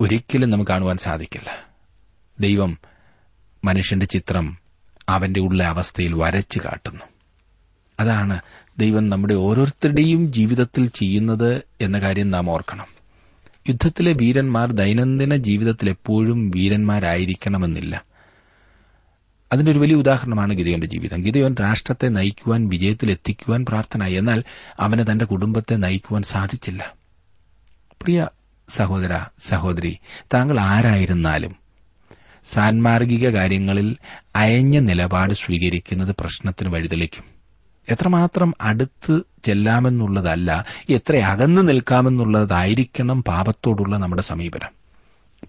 ഒരിക്കലും 0.00 0.50
നമുക്ക് 0.50 0.70
കാണുവാൻ 0.70 0.96
സാധിക്കില്ല. 0.96 1.66
ദൈവം 2.40 2.78
മനുഷ്യന്റെ 3.64 4.06
ചിത്രം 4.06 4.58
അവന്റെ 5.08 5.40
ഉള്ള 5.40 5.64
അവസ്ഥയിൽ 5.64 6.14
വരച്ചു 6.14 6.58
കാട്ടുന്നു. 6.58 7.04
അതാണ് 8.00 8.40
ദൈവം 8.78 9.08
നമ്മുടെ 9.08 9.34
ഓരോരുത്തരുടെയും 9.34 10.32
ജീവിതത്തിൽ 10.32 10.86
ചെയ്യുന്നത് 10.86 11.62
എന്ന 11.80 11.98
കാര്യം 11.98 12.30
നാം 12.30 12.50
ഓർക്കണം. 12.50 12.86
യുദ്ധത്തിലെ 13.68 14.12
വീരന്മാർ 14.12 14.72
ദൈനംദിന 14.72 15.36
ജീവിതത്തിൽ 15.36 15.90
എപ്പോഴും 15.90 16.50
വീരന്മാരായിരിക്കണമെന്നില്ല. 16.50 18.04
അതിന്റെ 19.52 19.72
ഒരു 19.72 19.78
വലിയ 19.78 19.94
ഉദാഹരണമാണ് 19.94 20.54
ഗിതയോന്റെ 20.54 20.86
ജീവിതം. 20.86 21.24
ഗിതയോൻ 21.24 21.54
രാഷ്ട്രത്തെ 21.54 22.08
നയിക്കുവാൻ 22.08 22.68
വിജയത്തിലെത്തിക്കുവാൻ 22.68 23.66
പ്രാർത്ഥനായി. 23.68 24.14
എന്നാൽ 24.14 24.44
അവന് 24.80 25.12
തന്റെ 25.12 25.24
കുടുംബത്തെ 25.24 25.74
നയിക്കുവാൻ 25.74 26.22
സാധിച്ചില്ല. 26.22 26.94
പ്രിയ 28.02 28.28
സഹോദര 28.68 29.24
സഹോദരി 29.48 29.98
താങ്കൾ 30.34 30.60
ആരായിരുന്നാലും 30.60 31.56
സാൻമാർഗിക 32.44 33.28
കാര്യങ്ങളിൽ 33.28 33.96
അയഞ്ഞ 34.36 34.78
നിലപാട് 34.78 35.34
സ്വീകരിക്കുന്നത് 35.34 36.14
പ്രശ്നത്തിന് 36.20 36.68
വഴിതെളിക്കും. 36.68 37.37
എത്രമാത്രം 37.88 38.54
അടുത്ത് 38.60 39.20
ചെല്ലാമെന്നുള്ളതല്ല 39.44 40.64
എത്ര 40.90 41.16
അകന്നു 41.16 41.62
നിൽക്കാമെന്നുള്ളതായിരിക്കണം 41.62 43.22
പാപത്തോടുള്ള 43.22 43.96
നമ്മുടെ 43.96 44.22
സമീപനം. 44.22 44.68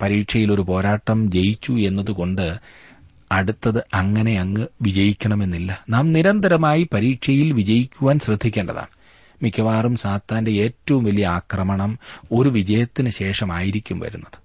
പരീക്ഷയിൽ 0.01 0.53
ഒരു 0.53 0.61
പോരാട്ടം 0.61 1.31
ജയിച്ചു 1.31 1.71
എന്നതുകൊണ്ട് 1.71 2.59
അടുത്തത് 3.31 3.83
അങ്ങനെ 3.93 4.39
അങ്ങ് 4.39 4.67
വിജയിക്കണമെന്നില്ല. 4.81 5.85
നാം 5.89 6.13
നിരന്തരമായി 6.13 6.89
പരീക്ഷയിൽ 6.93 7.53
വിജയിക്കുവാൻ 7.53 8.19
ശ്രദ്ധിക്കേണ്ടതാണ്. 8.19 8.87
മിക്കവാറും 9.43 9.95
സാത്താന്റെ 9.95 10.51
ഏറ്റവും 10.51 11.03
വലിയ 11.03 11.27
ആക്രമണം 11.27 11.99
ഒരു 12.31 12.49
വിജയത്തിന് 12.49 13.09
ശേഷമായിരിക്കും 13.09 13.99
വരുന്നത്. 13.99 14.39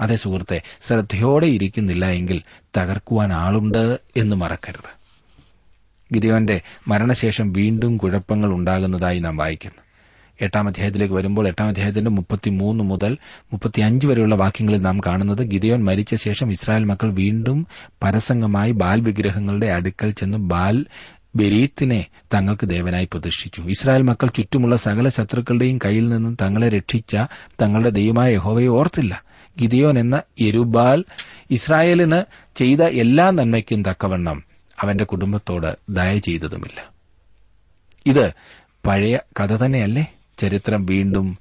അതേ 0.00 0.16
സുഹൃത്തെ 0.16 0.62
ശ്രദ്ധയോടെ 0.86 1.46
ഇരിക്കുന്നില്ല 1.46 2.06
എങ്കിൽ 2.06 2.42
തകർക്കുവാൻ 2.76 3.32
ആളുണ്ട് 3.32 3.98
എന്ന് 4.16 4.36
മറക്കരുത്. 4.36 4.99
ഗിതയോന്റെ 6.12 6.60
മരണശേഷം 6.88 7.52
വീണ്ടും 7.52 7.96
കുഴപ്പങ്ങൾ 7.96 8.52
ഉണ്ടാകുന്നതായി 8.52 9.18
നാം 9.18 9.36
വായിക്കുന്നു. 9.36 9.82
എട്ടാം 10.40 10.68
അധ്യായത്തിലേക്ക് 10.68 11.14
വരുമ്പോൾ 11.14 11.48
എട്ടാം 11.48 11.68
അധ്യായത്തിന്റെ 11.68 12.10
മുപ്പത്തിമൂന്ന് 12.10 12.84
മുതൽ 12.84 13.18
മുപ്പത്തിയഞ്ച് 13.24 14.06
വരെയുള്ള 14.06 14.34
വാക്യങ്ങളിൽ 14.34 14.80
നാം 14.80 15.00
കാണുന്നത് 15.06 15.38
ഗിദയോൻ 15.38 15.84
മരിച്ച 15.84 16.14
ശേഷം 16.14 16.52
ഇസ്രായേൽ 16.52 16.84
മക്കൾ 16.84 17.12
വീണ്ടും 17.12 17.66
പരസംഗമായി 18.02 18.72
ബാൽ 18.72 19.00
വിഗ്രഹങ്ങളുടെ 19.00 19.66
അടുക്കൽ 19.66 20.10
ചെന്ന് 20.10 20.38
ബാൽ 20.38 20.84
ബെരീത്തിനെ 21.36 22.06
തങ്ങൾക്ക് 22.34 22.66
ദേവനായി 22.66 23.08
പ്രതിഷ്ഠിച്ചു. 23.12 23.62
ഇസ്രായേൽ 23.62 24.02
മക്കൾ 24.02 24.28
ചുറ്റുമുള്ള 24.28 24.76
സകല 24.76 25.08
ശത്രുക്കളുടെയും 25.08 25.78
കയ്യിൽ 25.78 26.08
നിന്നും 26.08 26.36
തങ്ങളെ 26.42 26.68
രക്ഷിച്ച 26.68 27.16
തങ്ങളുടെ 27.62 27.90
ദൈവമായ 27.90 28.34
യഹോവയെ 28.34 28.66
ഓർത്തില്ല. 28.66 29.24
ഗിദയോൻ 29.60 29.98
എന്ന 29.98 30.22
എരുബാൽ 30.40 31.04
ഇസ്രായേലിന് 31.50 32.22
ചെയ്ത 32.56 32.80
എല്ലാ 32.80 33.30
നന്മയ്ക്കും 33.30 33.82
തക്കവണ്ണം 33.82 34.49
അവന്റെ 34.82 35.04
കുടുംബത്തോട് 35.04 35.76
ദയ 35.88 36.18
ചെയ്തതുമില്ല. 36.18 36.90
ഇത് 38.06 38.32
പഴയ 38.86 39.18
കഥ 39.40 39.56
തന്നെയല്ലേ? 39.56 40.14
ചരിത്രം 40.38 40.86
വീണ്ടും 40.86 41.38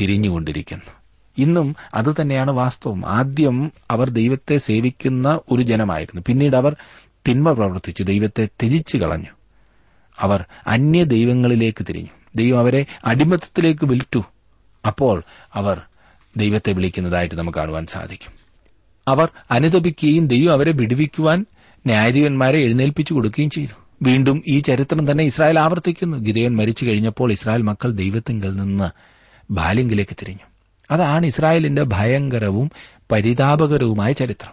തിരിഞ്ഞുകൊണ്ടിരിക്കുന്നു. 0.00 0.90
ഇന്നും 1.38 1.76
അതുതന്നെയാണ് 1.94 2.50
വാസ്തവം. 2.50 3.08
ആദ്യം 3.08 3.72
അവർ 3.90 4.10
ദൈവത്തെ 4.10 4.56
സേവിക്കുന്ന 4.56 5.40
ഒരു 5.50 5.62
ജനമായിരുന്നു. 5.62 6.22
പിന്നീട് 6.26 6.56
അവർ 6.56 6.76
തിന്മ 7.28 7.52
പ്രവർത്തിച്ചു 7.52 8.02
ദൈവത്തെ 8.02 8.46
ത്യജിച്ചു 8.46 8.96
കളഞ്ഞു. 8.96 9.30
അവർ 10.18 10.44
അന്യ 10.66 11.04
ദൈവങ്ങളിലേക്ക് 11.04 11.86
തിരിഞ്ഞു. 11.88 12.08
ദൈവം 12.34 12.58
അവരെ 12.58 12.86
അടിമത്തത്തിലേക്ക് 13.04 13.86
വിൽറ്റു 13.86 14.24
അപ്പോൾ 14.86 15.22
അവർ 15.54 15.82
ദൈവത്തെ 16.36 16.72
വിളിക്കുന്നതായിട്ട് 16.72 17.34
നമുക്ക് 17.34 17.58
കാണുവാൻ 17.58 17.86
സാധിക്കും. 17.86 18.32
അവർ 19.08 19.28
അനുതപിക്കുകയും 19.50 20.26
ദൈവം 20.26 20.52
അവരെ 20.52 20.72
വിടുവിക്കുവാൻ 20.72 21.46
ന്യായാധിപന്മാരെ 21.86 22.58
എഴുന്നേൽപ്പിച്ചു 22.58 23.14
കൊടുക്കുകയും 23.14 23.50
ചെയ്തു. 23.50 23.84
വീണ്ടും 24.02 24.42
ഈ 24.48 24.58
ചരിത്രം 24.58 25.10
തന്നെ 25.10 25.24
ഇസ്രായേൽ 25.24 25.58
ആവർത്തിക്കുന്നു. 25.58 26.16
ഗിതയോൻ 26.16 26.56
മരിച്ചു 26.56 26.86
കഴിഞ്ഞപ്പോൾ 26.86 27.32
ഇസ്രായേൽ 27.32 27.62
മക്കൾ 27.62 27.92
ദൈവത്തിങ്കിൽ 27.92 28.56
നിന്ന് 28.56 28.90
ബാലിംഗിലേക്ക് 29.50 30.16
തിരിഞ്ഞു. 30.22 30.44
അതാണ് 30.90 31.26
ഇസ്രായേലിന്റെ 31.26 31.82
ഭയങ്കരവും 31.82 32.70
പരിതാപകരവുമായ 33.12 34.12
ചരിത്രം. 34.12 34.52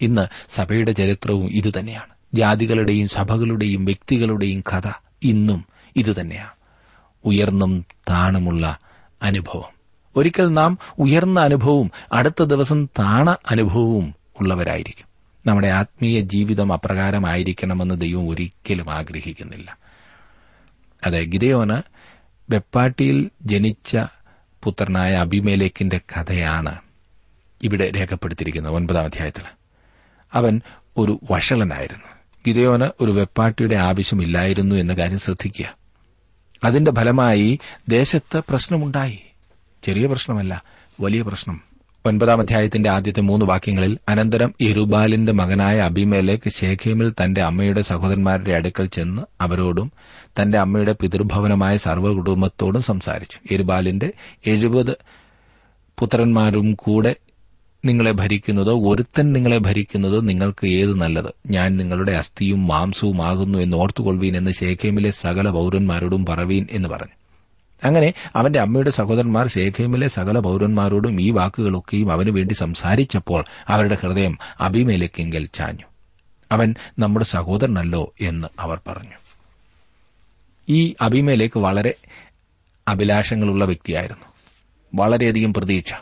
ഇന്ന് 0.00 0.28
സഭയുടെ 0.48 0.92
ചരിത്രവും 0.92 1.50
ഇതുതന്നെയാണ് 1.52 2.14
ജാതികളുടെയും 2.34 3.08
സഭകളുടെയും 3.08 3.84
വ്യക്തികളുടെയും 3.84 4.60
കഥ 4.60 4.90
ഇന്നും 5.22 5.64
ഇതുതന്നെയാണ് 5.96 6.50
ഉയർന്നും 7.24 7.84
താണുമുള്ള 8.10 8.78
അനുഭവം. 9.22 9.74
ഒരിക്കൽ 10.16 10.48
നാം 10.48 10.78
ഉയർന്ന 10.98 11.40
അനുഭവവും 11.40 11.90
അടുത്ത 12.12 12.42
ദിവസം 12.42 12.84
താണ 12.84 13.36
അനുഭവവും 13.50 14.14
ഉള്ളവരായിരിക്കും. 14.40 15.13
നമ്മുടെ 15.46 15.68
ആത്മീയ 15.68 16.20
ജീവിതം 16.20 16.72
അപ്രകാരമായിരിക്കണമെന്ന് 16.72 18.00
ദൈവം 18.00 18.28
ഒരിക്കലും 18.28 18.90
ആഗ്രഹിക്കുന്നില്ല. 18.90 19.78
അതെ 21.06 21.24
ഗിതയോന് 21.24 21.82
വെപ്പാട്ടിയിൽ 22.50 23.30
ജനിച്ച 23.42 23.98
പുത്രനായ 24.62 25.12
അഭിമേലേക്കിന്റെ 25.12 25.98
കഥയാണ് 25.98 26.78
ഇവിടെ 27.62 27.92
രേഖപ്പെടുത്തിയിരിക്കുന്നത് 27.96 28.72
ഒൻപതാം 28.72 29.04
അധ്യായത്തിൽ 29.04 29.42
അവൻ 30.34 30.60
ഒരു 30.96 31.20
വഷളനായിരുന്നു. 31.30 32.04
ഗിതയോന് 32.46 32.84
ഒരു 33.00 33.10
വെപ്പാട്ടിയുടെ 33.10 33.76
ആവശ്യമില്ലായിരുന്നു 33.76 34.74
എന്ന 34.74 34.94
കാര്യം 34.94 35.18
ശ്രദ്ധിക്കുക. 35.18 35.76
അതിന്റെ 36.64 36.90
ഫലമായി 36.90 37.58
ദേശത്ത് 37.88 38.42
പ്രശ്നമുണ്ടായി. 38.48 39.18
ചെറിയ 39.82 40.06
പ്രശ്നമല്ല 40.06 40.62
വലിയ 41.00 41.22
പ്രശ്നം. 41.22 41.73
ഒൻപതാം 42.06 42.40
അധ്യായത്തിന്റെ 42.40 42.90
ആദ്യത്തെ 42.90 43.20
മൂന്ന് 43.20 43.46
വാക്യങ്ങളിൽ 43.46 43.98
അനന്തരം 44.08 44.54
ഇരുബാലിന്റെ 44.60 45.32
മകനായ 45.32 45.78
അബിമേലേക്ക് 45.78 46.50
ശേഖേമിൽ 46.50 47.10
തന്റെ 47.10 47.42
അമ്മയുടെ 47.42 47.82
സഹോദരന്മാരുടെ 47.82 48.52
അടുക്കൽ 48.52 48.86
ചെന്ന് 48.86 49.22
അവരോടും 49.40 49.92
തന്റെ 50.42 50.58
അമ്മയുടെ 50.58 50.94
പിതൃഭവനമായ 51.00 51.76
സർവകുടുംബത്തോടും 51.76 52.82
സംസാരിച്ചു. 52.82 53.54
ഇരുബാലിന്റെ 53.54 54.12
എഴുപത് 54.46 54.96
പുത്രന്മാരും 55.98 56.74
കൂടെ 56.74 57.16
നിങ്ങളെ 57.84 58.12
ഭരിക്കുന്നതോ 58.12 58.88
ഒരുത്തൻ 58.88 59.32
നിങ്ങളെ 59.32 59.58
ഭരിക്കുന്നതോ 59.58 60.20
നിങ്ങൾക്ക് 60.20 60.66
ഏത് 60.66 61.00
നല്ലത്? 61.00 61.34
ഞാൻ 61.50 61.76
നിങ്ങളുടെ 61.76 62.12
അസ്ഥിയും 62.12 62.66
മാംസവും 62.66 63.26
ആകുന്നു 63.26 63.58
എന്ന് 63.58 63.76
ഓർത്തുകൊള്ളുവീൻ 63.76 64.36
എന്ന് 64.36 64.50
ശേഖേമിലെ 64.50 65.10
സകല 65.10 65.48
പൌരന്മാരോടും 65.48 66.26
പറവീൻ 66.26 66.66
എന്ന് 66.70 66.88
പറഞ്ഞു. 66.88 67.23
അങ്ങനെ 67.84 68.12
അവന്റെ 68.36 68.60
അമ്മയുടെ 68.60 68.90
സഹോദരന്മാർ 68.90 69.46
ശേഖേമിലെ 69.46 70.08
സകല 70.08 70.38
പൌരന്മാരോടും 70.38 71.20
ഈ 71.20 71.30
വാക്കുകളൊക്കെയും 71.30 72.12
അവനു 72.12 72.30
വേണ്ടി 72.30 72.54
സംസാരിച്ചപ്പോൾ 72.54 73.44
അവരുടെ 73.68 73.96
ഹൃദയം 74.02 74.38
അഭിമേലക്കെങ്കിൽ 74.60 75.48
ചാഞ്ഞു. 75.54 75.84
അവൻ 76.52 76.74
നമ്മുടെ 76.98 77.24
സഹോദരനല്ലോ 77.24 78.14
എന്ന് 78.20 78.48
അവർ 78.58 78.80
പറഞ്ഞു. 78.86 79.14
ഈ 80.68 80.94
അഭിമേലേക്ക് 81.00 81.58
വളരെ 81.58 81.94
അഭിലാഷങ്ങളുള്ള 82.88 83.64
വ്യക്തിയായിരുന്നു. 83.64 84.26
വളരെയധികം 84.94 85.54
പ്രതീക്ഷ. 85.54 85.94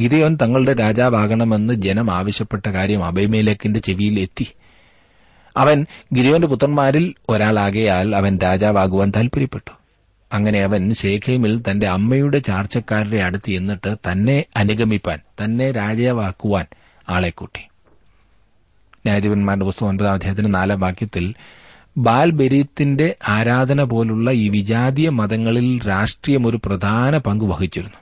ഗിരിയോൻ 0.00 0.38
തങ്ങളുടെ 0.42 0.72
രാജാവാകണമെന്ന് 0.72 1.74
ജനം 1.74 2.14
ആവശ്യപ്പെട്ട 2.14 2.66
കാര്യം 2.66 3.04
അബൈമേലേക്കിന്റെ 3.04 3.80
ചെവിയിൽ 3.80 4.20
എത്തി. 4.20 4.46
അവൻ 5.56 5.86
ഗിരിയോന്റെ 6.14 6.46
പുത്രന്മാരിൽ 6.46 7.14
ഒരാളാകയാൽ 7.28 8.16
അവൻ 8.16 8.38
രാജാവാകുവാൻ 8.38 9.12
താൽപര്യപ്പെട്ടു 9.16 9.85
അങ്ങനെ 10.32 10.60
അവൻ 10.60 10.94
ശേഖേമിൽ 10.94 11.62
തന്റെ 11.70 11.88
അമ്മയുടെ 11.88 12.38
ചാർച്ചക്കാരുടെ 12.38 13.16
അടുത്ത് 13.16 13.50
എന്നിട്ട് 13.50 13.96
തന്നെ 14.10 14.44
അനുഗമിപ്പാൻ 14.56 15.18
തന്നെ 15.44 15.70
രാജാവാക്കുവാൻ 15.70 16.64
ആളെ 17.08 17.30
കൂട്ടി. 17.30 17.60
ന്യായാധിപന്മാരുടെ 18.96 19.64
പുസ്തകം 19.64 19.88
ഒൻപതാം 19.88 20.12
അധ്യായത്തിന് 20.12 20.54
നാലാം 20.54 20.80
വാക്യത്തിൽ 20.80 21.34
ബാൽബെരീത്തിന്റെ 21.98 23.16
ആരാധന 23.28 23.82
പോലുള്ള 23.82 24.30
ഈ 24.30 24.48
വിജാതീയ 24.48 25.08
മതങ്ങളിൽ 25.08 25.88
രാഷ്ട്രീയം 25.88 26.46
ഒരു 26.46 26.60
പ്രധാന 26.64 27.18
പങ്ക് 27.18 27.44
വഹിച്ചിരുന്നു. 27.44 27.96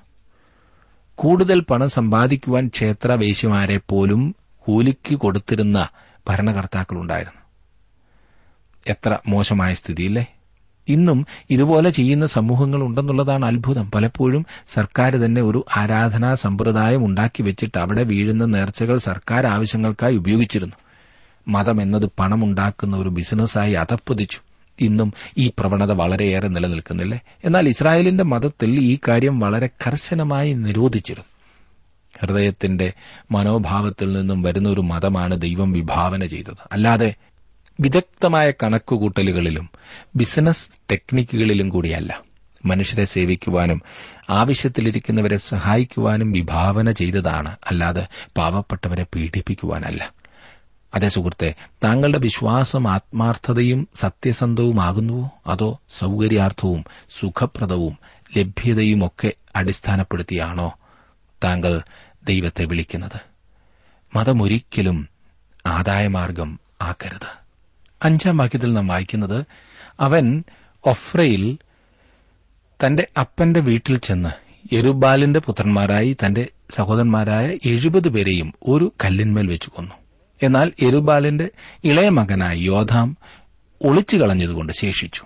കൂടുതൽ 1.15 1.61
പണം 1.61 1.91
സമ്പാദിക്കുവാൻ 1.91 2.69
ക്ഷേത്രവേശ്യമാരെ 2.69 3.81
പോലും 3.89 4.37
കൂലിക്ക് 4.59 5.15
കൊടുത്തിരുന്ന 5.15 5.89
ഭരണകർത്താക്കളുണ്ടായിരുന്നു. 6.29 7.41
എത്ര 8.87 9.19
മോശമായ 9.29 9.75
സ്ഥിതിയില്ലേ? 9.75 10.34
ഇന്നും 10.89 11.27
ഇതുപോലെ 11.51 11.91
ചെയ്യുന്ന 11.91 12.27
സമൂഹങ്ങൾ 12.27 12.83
ഉണ്ടെന്നുള്ളതാണ് 12.83 13.45
അത്ഭുതം. 13.45 13.91
പലപ്പോഴും 13.91 14.47
സർക്കാർ 14.69 15.13
തന്നെ 15.13 15.43
ഒരു 15.43 15.65
ആരാധനാ 15.77 16.35
സമ്പ്രദായം 16.35 17.05
ഉണ്ടാക്കി 17.05 17.43
വെച്ചിട്ട് 17.43 17.79
അവിടെ 17.79 18.03
വീഴുന്ന 18.03 18.45
നേർച്ചകൾ 18.45 18.99
സർക്കാർ 18.99 19.47
ആവശ്യങ്ങൾക്കായി 19.47 20.17
ഉപയോഗിച്ചിരുന്നു. 20.17 20.77
മതം 21.49 21.83
എന്നത് 21.83 22.11
പണമുണ്ടാക്കുന്ന 22.19 22.97
ഒരു 22.97 23.09
ബിസിനസ്സായി 23.09 23.73
അതപ്പൊതിച്ചു 23.73 24.39
ഇന്നും 24.81 25.13
ഈ 25.39 25.53
പ്രവണത 25.59 25.93
വളരെയേറെ 25.93 26.49
നിലനിൽക്കുന്നില്ലേ? 26.49 27.21
എന്നാൽ 27.45 27.69
ഇസ്രായേലിന്റെ 27.69 28.25
മതത്തിൽ 28.25 28.81
ഈ 28.81 28.99
കാര്യം 29.09 29.41
വളരെ 29.41 29.67
കർശനമായി 29.67 30.53
നിരോധിച്ചിരുന്നു. 30.53 31.35
ഹൃദയത്തിന്റെ 32.21 32.93
മനോഭാവത്തിൽ 33.33 34.13
നിന്നും 34.13 34.43
വരുന്ന 34.43 34.69
ഒരു 34.69 34.81
മതമാണ് 34.81 35.41
ദൈവം 35.41 35.73
വിഭാവന 35.73 36.25
ചെയ്തത്. 36.25 36.57
അല്ലാതെ 36.73 37.15
വിദഗ്ധമായ 37.81 38.51
കണക്കുകൂട്ടലുകളിലും 38.51 39.71
ബിസിനസ് 40.17 40.69
ടെക്നിക്കുകളിലും 40.91 41.69
കൂടിയല്ല. 41.69 42.21
മനുഷ്യരെ 42.65 43.05
സേവിക്കുവാനും 43.05 43.83
ആവശ്യത്തിലിരിക്കുന്നവരെ 44.31 45.37
സഹായിക്കുവാനും 45.37 46.33
വിഭാവന 46.33 46.91
ചെയ്തതാണ്. 46.91 47.57
അല്ലാതെ 47.71 48.07
പാവപ്പെട്ടവരെ 48.37 49.07
പീഡിപ്പിക്കുവാനല്ല. 49.15 50.13
അതേ 50.95 51.09
സുഹൃത്തെ 51.09 51.55
താങ്കളുടെ 51.85 52.19
വിശ്വാസം 52.19 52.89
ആത്മാർത്ഥതയും 52.89 53.89
സത്യസന്ധവുമാകുന്നുവോ? 53.95 55.31
അതോ 55.47 55.81
സൌകര്യാർത്ഥവും 55.99 56.85
സുഖപ്രദവും 57.21 57.99
ലഭ്യതയുമൊക്കെ 58.37 59.33
അടിസ്ഥാനപ്പെടുത്തിയാണോ 59.57 60.79
താങ്കൾ 61.45 61.83
ദൈവത്തെ 62.25 62.65
വിളിക്കുന്നത്? 62.65 63.21
മതമൊരിക്കലും 64.17 65.09
ആദായമാർഗം 65.67 66.61
ആക്കരുത്. 66.83 67.44
അഞ്ചാം 68.03 68.37
വാക്യത്തിൽ 68.37 68.73
നാം 68.73 68.87
വായിക്കുന്നത് 68.87 69.47
അവൻ 70.01 70.45
ഒഫ്രയിൽ 70.85 71.59
തന്റെ 72.87 73.09
അപ്പന്റെ 73.21 73.61
വീട്ടിൽ 73.61 73.97
ചെന്ന് 73.97 74.45
യെരുബാലിന്റെ 74.75 75.41
പുത്രന്മാരായി 75.41 76.17
തന്റെ 76.27 76.49
സഹോദരന്മാരായ 76.71 77.59
എഴുപത് 77.67 78.09
പേരെയും 78.09 78.55
ഒരു 78.63 78.93
കല്ലിന്മേൽ 79.05 79.47
വെച്ചു 79.47 79.71
കൊന്നു. 79.75 79.95
എന്നാൽ 80.43 80.73
എരുബാലിന്റെ 80.83 81.51
ഇളയ 81.85 82.09
മകനായ 82.09 82.57
യോധാം 82.57 83.17
ഒളിച്ചു 83.85 84.17
കളഞ്ഞതുകൊണ്ട് 84.17 84.73
ശേഷിച്ചു. 84.73 85.23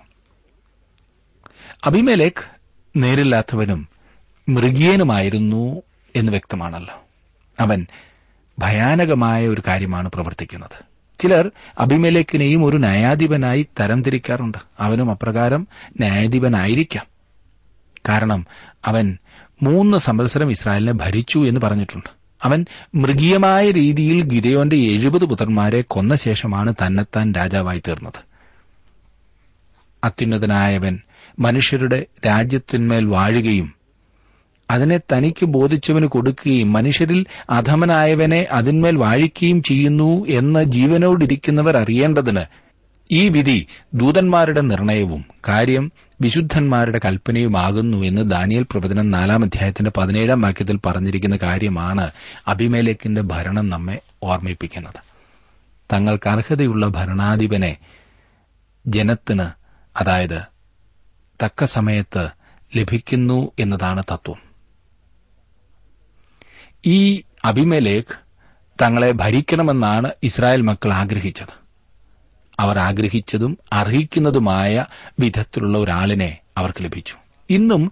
അഭിമേലേക്ക് 1.83 2.43
നേരില്ലാത്തവനും 2.95 3.87
മൃഗീയനുമായിരുന്നു 4.49 5.81
എന്ന് 6.15 6.31
വ്യക്തമാണല്ലോ. 6.31 7.01
അവൻ 7.59 7.85
ഭയാനകമായ 8.59 9.47
ഒരു 9.47 9.63
കാര്യമാണ് 9.67 10.09
പ്രവർത്തിക്കുന്നത്. 10.09 10.88
ചിലർ 11.19 11.51
അഭിമലേഖിനെയും 11.79 12.65
ഒരു 12.65 12.77
ന്യായാധിപനായി 12.77 13.67
തരംതിരിക്കാറുണ്ട്. 13.79 14.57
അവനും 14.79 15.11
അപ്രകാരം 15.11 15.67
ന്യായാധിപനായിരിക്കാം. 15.99 17.05
കാരണം 18.09 18.45
അവൻ 18.85 19.17
മൂന്ന് 19.63 19.97
സംവത്സരം 19.97 20.51
ഇസ്രായേലിനെ 20.51 20.93
ഭരിച്ചു 20.93 21.39
എന്ന് 21.39 21.59
പറഞ്ഞിട്ടുണ്ട്. 21.59 22.09
അവൻ 22.43 22.65
മൃഗീയമായ 22.95 23.71
രീതിയിൽ 23.71 24.23
ഗിരയോന്റെ 24.23 24.75
എഴുപത് 24.75 25.25
പുത്രന്മാരെ 25.25 25.81
കൊന്ന 25.81 26.15
ശേഷമാണ് 26.15 26.73
തന്നെത്താൻ 26.73 27.31
രാജാവായി 27.31 27.79
തീർന്നത്. 27.79 28.29
അത്യുന്നതനായവൻ 30.03 30.99
മനുഷ്യരുടെ 31.39 32.05
രാജ്യത്തിന്മേൽ 32.25 33.05
വാഴുകയും 33.05 33.78
അതിനെ 34.69 34.97
തനിക്ക് 34.97 35.45
ബോധിച്ചവന് 35.45 36.05
കൊടുക്കുകയും 36.05 36.73
മനുഷ്യരിൽ 36.73 37.25
അധമനായവനെ 37.49 38.47
അതിന്മേൽ 38.51 38.95
വാഴിക്കുകയും 38.95 39.63
ചെയ്യുന്നു 39.63 40.25
എന്ന് 40.27 40.63
ജീവനോടിരിക്കുന്നവർ 40.63 41.77
അറിയേണ്ടതിന് 41.77 42.69
ഈ 43.11 43.29
വിധി 43.29 43.67
ദൂതന്മാരുടെ 43.93 44.61
നിർണയവും 44.61 45.25
കാര്യം 45.47 45.91
വിശുദ്ധന്മാരുടെ 46.21 46.99
കൽപ്പനയുമാകുന്നു 47.05 47.97
എന്ന് 47.97 48.31
ദാനിയൽ 48.31 48.63
പ്രവചനം 48.63 49.11
നാലാം 49.11 49.43
അധ്യായത്തിന്റെ 49.43 49.91
പതിനേഴാം 49.97 50.41
വാക്യത്തിൽ 50.41 50.79
പറഞ്ഞിരിക്കുന്ന 50.85 51.37
കാര്യമാണ് 51.43 52.11
അഭിമേലേക്കിന്റെ 52.47 53.21
ഭരണം 53.21 53.69
നമ്മെ 53.69 53.99
ഓർമ്മിപ്പിക്കുന്നത്. 54.23 54.99
തങ്ങൾക്ക് 55.93 56.29
അർഹതയുള്ള 56.29 56.87
ഭരണാധിപനെ 56.87 57.77
ജനത്തിന് 58.87 59.47
അതായത് 59.97 60.41
തക്ക 61.43 61.65
സമയത്ത് 61.65 62.29
ലഭിക്കുന്നു 62.77 63.51
എന്നതാണ് 63.59 64.03
തത്വം. 64.03 64.48
ഈ 66.85 67.23
അഭിമേലേക്ക് 67.45 68.15
തങ്ങളെ 68.81 69.11
ഭരിക്കണമെന്നാണ് 69.11 70.11
ഇസ്രായേൽ 70.23 70.61
മക്കൾ 70.61 70.93
ആഗ്രഹിച്ചത്. 70.93 71.53
അവർ 72.59 72.79
ആഗ്രഹിച്ചതും 72.79 73.57
അർഹിക്കുന്നതുമായ 73.73 74.85
വിധത്തിലുള്ള 75.19 75.77
ഒരാളിനെ 75.77 76.37
അവർക്ക് 76.57 76.83
ലഭിച്ചു. 76.83 77.15
ഇന്നും 77.49 77.91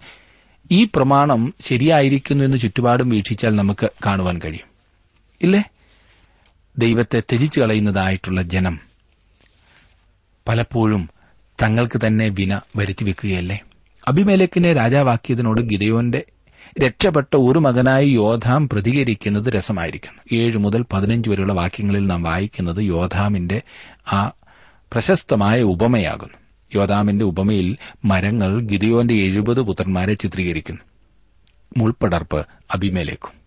ഈ 0.70 0.84
പ്രമാണം 0.84 1.54
ശരിയായിരിക്കുന്നു 1.60 2.44
എന്ന് 2.44 2.56
ചുറ്റുപാടും 2.56 3.08
വീക്ഷിച്ചാൽ 3.08 3.56
നമുക്ക് 3.56 3.90
കാണുവാൻ 4.06 4.40
കഴിയും. 4.44 4.68
ഇല്ലേ? 5.42 5.62
ദൈവത്തെ 6.78 7.20
ത്യജിച്ചു 7.20 7.60
കളയുന്നതായിട്ടുള്ള 7.60 8.42
ജനം 8.42 8.80
പലപ്പോഴും 10.48 11.10
തങ്ങൾക്ക് 11.62 12.06
തന്നെ 12.06 12.28
വിന 12.28 12.60
വരുത്തിവെക്കുകയല്ലേ 12.76 13.60
അഭിമേലക്കിനെ 14.08 14.72
രാജാവാക്കിയതിനോട് 14.72 15.60
ഗിദയോന്റെ 15.60 16.24
രക്ഷപ്പെട്ട 16.80 17.36
ഒരു 17.36 17.58
മകനായി 17.58 18.08
യോധാം 18.08 18.68
പ്രതികരിക്കുന്നത് 18.68 19.48
രസമായിരിക്കുന്നു. 19.48 20.42
ഏഴ് 20.42 20.58
മുതൽ 20.58 20.84
പതിനഞ്ച് 20.92 21.30
വരെയുള്ള 21.30 21.52
വാക്യങ്ങളിൽ 21.52 22.06
നാം 22.06 22.22
വായിക്കുന്നത് 22.22 22.80
യോധാമിന്റെ 22.80 23.62
ആ 24.12 24.32
പ്രശസ്തമായ 24.92 25.62
ഉപമയാകുന്നു. 25.62 26.34
യോധാമിന്റെ 26.74 27.24
ഉപമയിൽ 27.24 27.76
മരങ്ങൾ 28.04 28.60
ഗിദിയോന്റെ 28.60 29.14
എഴുപത് 29.14 29.60
പുത്രന്മാരെ 29.60 30.14
ചിത്രീകരിക്കുന്നു. 30.14 30.80
മുൾപ്പടർപ്പ് 31.76 32.46
അഭിമേലേക്കും 32.74 33.38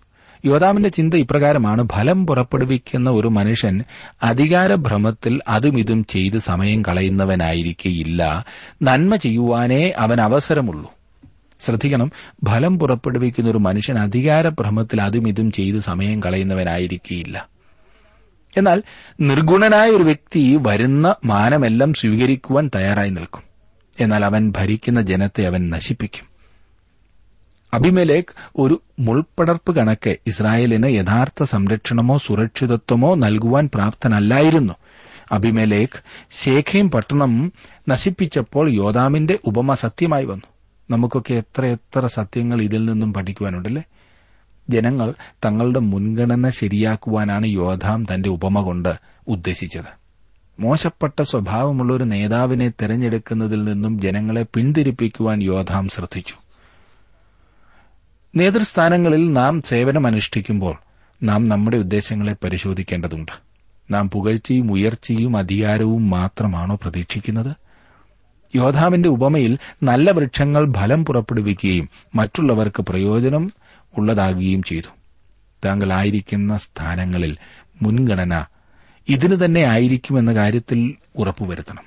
യോധാമിന്റെ 0.45 0.89
ചിന്ത 0.89 1.13
ഇപ്രകാരമാണ്. 1.13 1.87
ഫലം 1.89 2.27
പുറപ്പെടുവിക്കുന്ന 2.27 3.09
ഒരു 3.09 3.27
മനുഷ്യൻ 3.27 3.83
അധികാരഭ്രമത്തിൽ 4.23 5.41
അതും 5.47 5.79
ഇതും 5.79 6.05
ചെയ്ത് 6.05 6.37
സമയം 6.37 6.81
കളയുന്നവനായിരിക്കയില്ല. 6.81 8.45
നന്മ 8.83 9.15
ചെയ്യുവാനേ 9.15 9.93
അവൻ 9.97 10.21
അവസരമുള്ളൂ. 10.21 11.00
ശ്രദ്ധിക്കണം. 11.61 12.11
ഫലം 12.45 12.79
പുറപ്പെടുവിക്കുന്ന 12.79 13.49
ഒരു 13.49 13.57
മനുഷ്യൻ 13.57 13.97
അധികാരഭ്രമത്തിൽ 13.99 15.01
അതും 15.01 15.27
ഇതും 15.27 15.51
ചെയ്ത് 15.51 15.79
സമയം 15.79 16.23
കളയുന്നവനായിരിക്കില്ല 16.23 17.47
എന്നാൽ 18.57 18.83
നിർഗുണനായ 19.21 19.89
ഒരു 19.89 20.03
വ്യക്തി 20.03 20.59
വരുന്ന 20.61 21.15
മാനമെല്ലാം 21.25 21.93
സ്വീകരിക്കുവാൻ 21.93 22.69
തയ്യാറായി 22.75 23.09
നിൽക്കും. 23.09 23.43
എന്നാൽ 23.99 24.25
അവൻ 24.25 24.53
ഭരിക്കുന്ന 24.57 25.01
ജനത്തെ 25.01 25.47
അവൻ 25.47 25.69
നശിപ്പിക്കും. 25.69 26.31
അഭിമലേഖ് 27.73 28.51
ഒരു 28.55 28.81
മുൾപ്പടർപ്പ് 28.99 29.75
കണക്ക് 29.75 30.17
ഇസ്രായേലിന് 30.27 30.89
യഥാർത്ഥ 30.89 31.43
സംരക്ഷണമോ 31.43 32.17
സുരക്ഷിതത്വമോ 32.17 33.15
നൽകുവാൻ 33.15 33.69
പ്രാപ്തനല്ലായിരുന്നു. 33.75 34.73
അഭിമലേഖ് 35.31 36.03
ശേഖയും 36.31 36.91
പട്ടണം 36.91 37.53
നശിപ്പിച്ചപ്പോൾ 37.89 38.71
യോദാമിന്റെ 38.71 39.39
ഉപമ 39.45 39.73
സത്യമായി 39.73 40.25
വന്നു. 40.25 40.50
നമുക്കൊക്കെ 40.91 41.33
എത്ര 41.33 41.65
എത്ര 41.65 42.07
സത്യങ്ങൾ 42.07 42.61
ഇതിൽ 42.61 42.85
നിന്നും 42.85 43.13
പഠിക്കുവാനുണ്ടല്ലേ? 43.13 43.83
ജനങ്ങൾ 44.69 45.13
തങ്ങളുടെ 45.45 45.79
മുൻഗണന 45.79 46.49
ശരിയാക്കുവാനാണ് 46.49 47.47
യോധാം 47.47 48.05
തന്റെ 48.13 48.29
ഉപമ 48.29 48.61
കൊണ്ട് 48.61 48.95
ഉദ്ദേശിച്ചത്. 49.27 50.01
മോശപ്പെട്ട 50.59 51.21
സ്വഭാവമുള്ള 51.21 51.93
ഒരു 51.93 52.03
നേതാവിനെ 52.03 52.69
തെരഞ്ഞെടുക്കുന്നതിൽ 52.69 53.63
നിന്നും 53.63 54.01
ജനങ്ങളെ 54.01 54.45
പിന്തിരിപ്പിക്കുവാൻ 54.53 55.43
യോധാം 55.43 55.87
ശ്രദ്ധിച്ചു. 55.87 56.35
നേതൃസ്ഥാനങ്ങളിൽ 58.35 59.31
നാം 59.31 59.61
സേവനമനുഷ്ഠിക്കുമ്പോൾ 59.61 60.77
നാം 61.23 61.43
നമ്മുടെ 61.43 61.77
ഉദ്ദേശങ്ങളെ 61.77 62.35
പരിശോധിക്കേണ്ടതുണ്ട്. 62.43 63.31
നാം 63.93 64.09
പുകഴ്ചയും 64.09 64.71
ഉയർച്ചയും 64.71 65.37
അധികാരവും 65.37 66.09
മാത്രമാണോ 66.09 66.75
പ്രതീക്ഷിക്കുന്നത്? 66.75 67.55
യോധാവിന്റെ 68.55 69.09
ഉപമയിൽ 69.09 69.57
നല്ല 69.83 70.11
വൃക്ഷങ്ങൾ 70.11 70.73
ഫലം 70.73 71.05
പുറപ്പെടുവിക്കുകയും 71.05 71.89
മറ്റുള്ളവർക്ക് 72.15 72.83
പ്രയോജനം 72.83 73.51
ഉള്ളതാകുകയും 73.97 74.63
ചെയ്തു. 74.63 74.91
താങ്കൾ 75.65 75.93
ആയിരിക്കുന്ന 75.93 76.57
സ്ഥാനങ്ങളിൽ 76.57 77.37
മുൻഗണന 77.81 78.45
ഇതിനു 79.09 79.45
തന്നെ 79.45 79.61
ആയിരിക്കുമെന്ന 79.61 80.35
കാര്യത്തിൽ 80.35 80.95
ഉറപ്പുവരുത്തണം. 81.15 81.83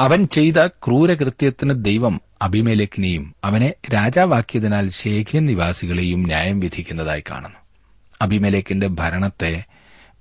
അവൻ 0.00 0.26
ചെയ്ത 0.26 0.66
ക്രൂരകൃത്യത്തിന് 0.66 1.84
ദൈവം 1.84 2.20
അഭിമേലക്കിനെയും 2.42 3.34
അവനെ 3.44 3.74
രാജാവാക്കിയതിനാൽ 3.94 4.88
ശേഖ്യൻ 4.88 5.46
നിവാസികളെയും 5.46 6.22
ന്യായം 6.22 6.60
വിധിക്കുന്നതായി 6.60 7.22
കാണുന്നു. 7.30 7.58
അഭിമേലക്കിന്റെ 8.22 8.86
ഭരണത്തെ 8.86 9.64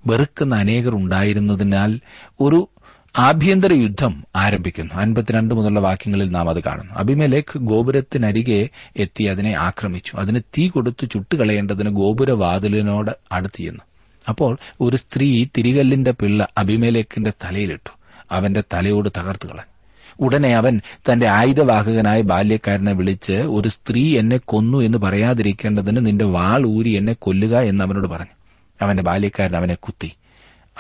വെറുക്കുന്ന 0.08 0.56
അനേകർ 0.56 0.96
ഉണ്ടായിരുന്നതിനാൽ 0.96 2.00
ഒരു 2.40 2.70
ആഭ്യന്തര 3.18 3.74
യുദ്ധം 3.74 4.24
ആരംഭിക്കുന്നു. 4.36 4.94
അൻപത്തിരണ്ട് 4.94 5.56
മുതലുള്ള 5.56 5.80
വാക്യങ്ങളിൽ 5.80 6.30
നാം 6.30 6.50
അത് 6.50 6.64
കാണുന്നു. 6.64 6.94
അഭിമേലേക്ക് 6.94 7.60
ഗോപുരത്തിനരികെ 7.60 8.70
എത്തി 8.98 9.24
അതിനെ 9.24 9.56
ആക്രമിച്ചു. 9.58 10.18
അതിന് 10.18 10.40
തീ 10.58 10.68
കൊടുത്തു 10.68 11.06
ചുട്ടുകളയേണ്ടതിന് 11.06 11.90
ഗോപുരവാതിലിനോട് 11.90 13.12
അടുത്തിയെന്നു 13.32 13.84
അപ്പോൾ 14.30 14.58
ഒരു 14.82 14.98
സ്ത്രീ 14.98 15.46
തിരികല്ലിന്റെ 15.58 16.12
പിള്ള 16.12 16.48
അഭിമേലേക്കിന്റെ 16.58 17.30
തലയിലിട്ടു. 17.30 17.90
അവന്റെ 18.32 18.64
തലയോട് 18.74 19.10
തകർത്തു 19.18 19.48
കളഞ്ഞു. 19.48 19.78
ഉടനെ 20.20 20.50
അവൻ 20.50 20.82
തന്റെ 21.12 21.28
ആയുധവാഹകനായ 21.28 22.22
ബാല്യക്കാരനെ 22.22 22.94
വിളിച്ച് 22.94 23.32
ഒരു 23.32 23.70
സ്ത്രീ 23.70 24.18
എന്നെ 24.18 24.38
കൊന്നു 24.38 24.78
എന്ന് 24.78 24.98
പറയാതിരിക്കേണ്ടതിന് 24.98 26.06
നിന്റെ 26.06 26.26
വാൾ 26.26 26.66
ഊരി 26.66 26.90
എന്നെ 26.90 27.14
കൊല്ലുക 27.14 27.60
എന്ന് 27.60 27.84
അവനോട് 27.84 28.08
പറഞ്ഞു. 28.08 28.36
അവന്റെ 28.82 29.04
ബാല്യക്കാരൻ 29.04 29.56
അവനെ 29.56 29.76
കുത്തി. 29.76 30.12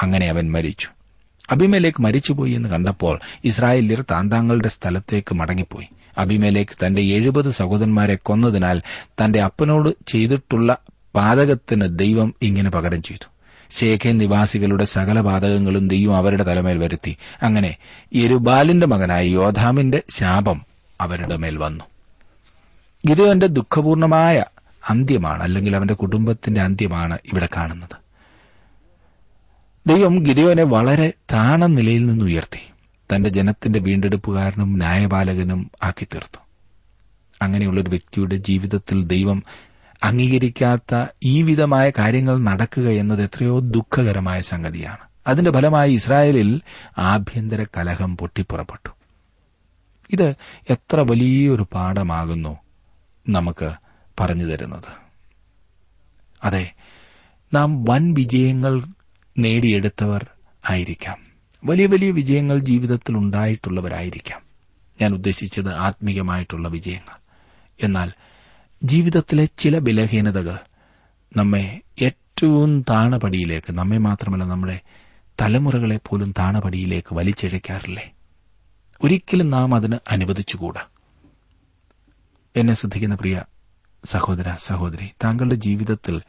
അങ്ങനെ 0.02 0.30
അവൻ 0.30 0.52
മരിച്ചു. 0.52 0.88
അഭിമേലേക്ക് 1.50 2.02
മരിച്ചുപോയി 2.02 2.52
എന്ന് 2.52 2.70
കണ്ടപ്പോൾ 2.70 3.20
ഇസ്രായേല്യർ 3.44 4.02
താന്താങ്ങളുടെ 4.12 4.68
സ്ഥലത്തേക്ക് 4.68 5.36
മടങ്ങിപ്പോയി. 5.36 5.88
അഭിമേലേക്ക് 6.18 6.86
തന്റെ 6.86 7.02
എഴുപത് 7.02 7.52
സഹോദരന്മാരെ 7.52 8.16
കൊന്നതിനാൽ 8.16 8.82
തന്റെ 9.08 9.42
അപ്പനോട് 9.42 9.90
ചെയ്തിട്ടുള്ള 10.08 10.78
പാതകത്തിന് 11.16 12.00
ദൈവം 12.00 12.34
ഇങ്ങനെ 12.42 12.70
പകരം 12.70 13.04
ചെയ്തു. 13.04 13.30
ശേഖൻ 13.70 14.18
നിവാസികളുടെ 14.18 14.86
സകല 14.86 15.22
പാതകങ്ങളും 15.22 15.88
ദൈവം 15.88 16.18
അവരുടെ 16.18 16.44
തലമേൽ 16.44 16.78
വരുത്തി. 16.78 17.18
അങ്ങനെ 17.44 17.76
യെരുബാലിന്റെ 18.16 18.88
മകനായ 18.88 19.28
യോധാമിന്റെ 19.28 20.02
ശാപം 20.10 20.66
അവരുടെ 21.02 21.36
മേൽ 21.36 21.58
വന്നു. 21.58 21.84
ഗിദയോന്റെ 23.08 23.48
ദുഃഖപൂർണമായ 23.48 24.46
അന്ത്യമാണ് 24.90 25.44
അല്ലെങ്കിൽ 25.44 25.76
അവന്റെ 25.76 25.94
കുടുംബത്തിന്റെ 25.94 26.62
അന്ത്യമാണ് 26.62 27.18
ഇവിടെ 27.26 27.50
കാണുന്നത്. 27.58 28.07
ദൈവം 29.88 30.20
ഗിരിയോനെ 30.20 30.64
വളരെ 30.64 31.14
താണ 31.34 31.66
നിലയിൽ 31.66 32.06
നിന്ന് 32.06 32.26
ഉയർത്തി. 32.26 32.72
തന്റെ 33.16 33.30
ജനത്തിന്റെ 33.30 33.80
വീണ്ടെടുപ്പുകാരനും 33.80 34.78
ന്യായപാലകനും 34.78 35.72
ആക്കി 35.84 36.06
തീർത്തു 36.06 36.38
അങ്ങനെയുള്ളൊരു 37.42 37.90
വ്യക്തിയുടെ 37.90 38.36
ജീവിതത്തിൽ 38.36 39.04
ദൈവം 39.04 39.44
അംഗീകരിക്കാത്ത 40.04 41.06
ഈ 41.24 41.42
വിധമായ 41.42 41.92
കാര്യങ്ങൾ 42.00 42.38
നടക്കുക 42.38 42.90
എന്നത് 42.90 43.24
എത്രയോ 43.24 43.60
ദുഃഖകരമായ 43.60 44.42
സംഗതിയാണ്. 44.42 44.98
അതിന്റെ 45.28 45.52
ഫലമായി 45.52 45.94
ഇസ്രായേലിൽ 45.94 46.62
ആഭ്യന്തര 46.98 47.64
കലഹം 47.64 48.18
പൊട്ടിപ്പുറപ്പെട്ടു. 48.18 48.90
ഇത് 50.14 50.34
എത്ര 50.70 51.06
വലിയൊരു 51.12 51.68
പാഠമാകുന്നു 51.74 52.58
നമുക്ക് 53.30 53.74
പറഞ്ഞു 54.20 54.46
തരുന്നത്. 54.46 54.92
അതെ 56.44 56.74
നാം 57.54 57.84
വൻ 57.84 58.14
വിജയങ്ങൾ 58.14 58.82
നേടിയെടുത്തവർ 59.38 60.28
ആയിരിക്കാം. 60.70 61.18
വലിയ 61.66 61.86
വലിയ 61.86 62.12
വിജയങ്ങൾ 62.12 62.60
ജീവിതത്തിൽ 62.60 63.18
ഉണ്ടായിട്ടുള്ളവരായിരിക്കാം. 63.18 64.42
ഞാൻ 65.02 65.14
ഉദ്ദേശിച്ചത് 65.14 65.74
ആത്മീയമായിട്ടുള്ള 65.74 66.70
വിജയങ്ങൾ. 66.70 67.20
എന്നാൽ 67.84 68.12
ജീവിതത്തിലെ 68.84 69.48
ചില 69.58 69.80
ബലഹീനതകൾ 69.80 70.58
നമ്മെ 71.38 71.82
ഏറ്റവും 72.02 72.86
താണപടിയിലേക്ക് 72.90 73.74
നമ്മെ 73.74 73.98
മാത്രമല്ല 73.98 74.44
നമ്മുടെ 74.44 74.80
തലമുറകളെ 75.42 76.00
പോലും 76.08 76.34
താണപടിയിലേക്ക് 76.40 77.16
വലിച്ചിഴയ്ക്കാറില്ലേ 77.16 78.14
ഒരിക്കലും 79.04 79.50
നാം 79.50 79.76
അതിന് 79.76 79.98
അനുവദിച്ചുകൂടാ. 80.10 80.82
എന്നെ 82.56 82.74
ശ്രദ്ധിക്കുന്ന 82.74 83.16
പ്രിയ 83.16 83.44
സഹോദര 84.06 84.56
സഹോദരി 84.56 85.10
താങ്കളുടെ 85.24 85.56
ജീവിതത്തിൽ 85.56 86.22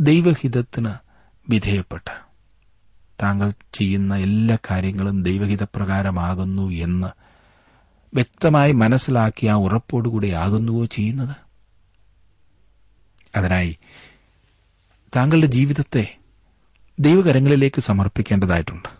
ദൈവഹിതത്തിന് 0.00 1.09
വിധേയപ്പെട്ട്. 1.48 2.10
താങ്കൾ 3.22 3.52
ചെയ്യുന്ന 3.72 4.16
എല്ലാ 4.16 4.58
കാര്യങ്ങളും 4.70 5.22
ദൈവഹിതപ്രകാരമാകുന്നു 5.22 6.70
എന്ന് 6.70 7.06
വ്യക്തമായി 8.14 8.72
മനസ്സിലാക്കി 8.72 9.46
ആ 9.46 9.54
ഉറപ്പോടുകൂടിയാകുന്നുവോ 9.54 10.84
ചെയ്യുന്നത്? 10.84 11.36
അതിനായി 13.36 13.78
താങ്കളുടെ 15.16 15.46
ജീവിതത്തെ 15.46 16.16
ദൈവകരങ്ങളിലേക്ക് 17.00 17.80
സമർപ്പിക്കേണ്ടതായിട്ടുണ്ട്. 17.80 18.99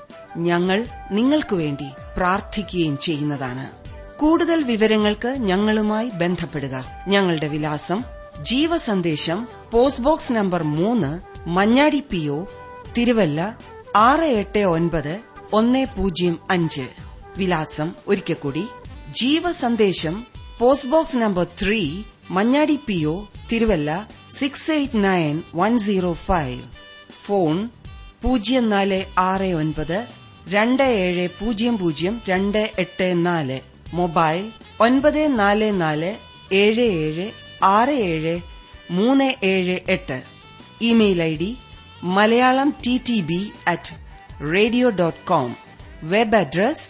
ഞങ്ങൾ 0.37 0.87
നിങ്ങൾക്കു 1.11 1.55
വേണ്ടി 1.55 1.85
പ്രാർത്ഥിക്കുകയും 2.17 2.97
ചെയ്യുന്നതാണ്. 2.97 3.81
കൂടുതൽ 4.19 4.63
വിവരങ്ങൾക്ക് 4.63 5.27
ഞങ്ങളുമായി 5.27 6.09
ബന്ധപ്പെടുക. 6.09 6.85
ഞങ്ങളുടെ 7.07 7.47
വിലാസം 7.47 8.03
ജീവസന്ദേശം 8.41 9.47
പോസ്റ്റ് 9.71 10.03
ബോക്സ് 10.03 10.33
നമ്പർ 10.33 10.63
മൂന്ന് 10.63 11.19
മഞ്ഞാടി 11.49 11.99
പി 11.99 12.27
ഒ 12.27 12.45
തിരുവല്ല 12.97 13.57
ആറ് 13.95 14.21
എട്ട് 14.21 14.59
ഒൻപത് 14.59 15.19
ഒന്ന് 15.53 15.85
പൂജ്യം 15.97 16.39
അഞ്ച്. 16.49 16.87
വിലാസം 17.37 17.91
ഒരിക്കൽ 18.07 18.33
കൂടി 18.33 18.65
Jeevasandesham 19.09 20.25
post 20.59 20.89
box 20.89 21.17
number 21.17 21.43
three 21.43 22.03
Manjadi 22.29 22.79
P 22.87 23.05
O 23.05 23.23
Thiruvalla 23.51 24.09
six 24.31 24.71
eight 24.71 25.03
nine 25.03 25.43
one 25.55 25.77
zero 25.77 26.13
five. 26.13 26.61
Phone 27.25 27.69
പൂജ്യം 28.21 28.69
നാല് 28.69 29.05
ആറ് 29.17 29.53
ഒൻപത് 29.53 30.20
രണ്ട് 30.47 30.83
ഏഴ് 30.83 31.29
പൂജ്യം 31.39 31.77
പൂജ്യം 31.77 32.21
രണ്ട് 32.27 32.69
എട്ട് 32.77 33.25
നാല് 33.25 33.59
മൊബൈൽ 33.93 34.51
ഒൻപത് 34.79 35.39
നാല് 35.39 35.81
നാല് 35.81 36.11
ഏഴ് 36.53 36.81
ഏഴ് 36.99 37.31
ആറ് 37.63 37.89
ഏഴ് 37.89 38.35
മൂന്ന് 38.89 39.33
ഏഴ് 39.43 39.79
എട്ട്. 39.87 40.17
Email 40.81 41.21
I 41.21 41.35
D 41.35 41.57
Malayalam 42.03 42.73
T 42.85 42.97
T 43.05 43.21
B 43.21 43.51
at 43.67 43.93
radio 44.51 44.89
dot 44.89 45.17
com 45.25 45.55
web 46.03 46.35
address 46.35 46.87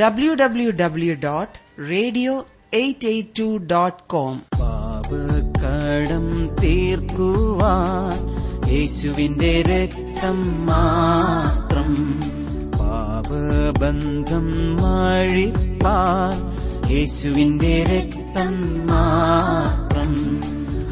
W 0.00 0.34
W 0.34 0.70
W 0.70 1.14
dot 1.14 1.58
radio 1.90 2.34
eight 2.72 3.08
eight 3.08 3.38
two 3.38 3.56
dot 3.66 4.02
com 4.06 4.38
പാപക്കടം 4.58 6.26
തീർക്കുവാൻ 6.62 8.18
യേശുവിന്റെ 8.70 9.62
രക്തം 9.62 10.66
മാത്രം 10.66 11.92
പാപബന്ധം 13.28 14.76
മാഴിപ്പാൻ 14.76 16.36
യേശുവിന്റെ 16.92 17.84
രക്തം 17.88 18.86
മാത്രം. 18.86 20.12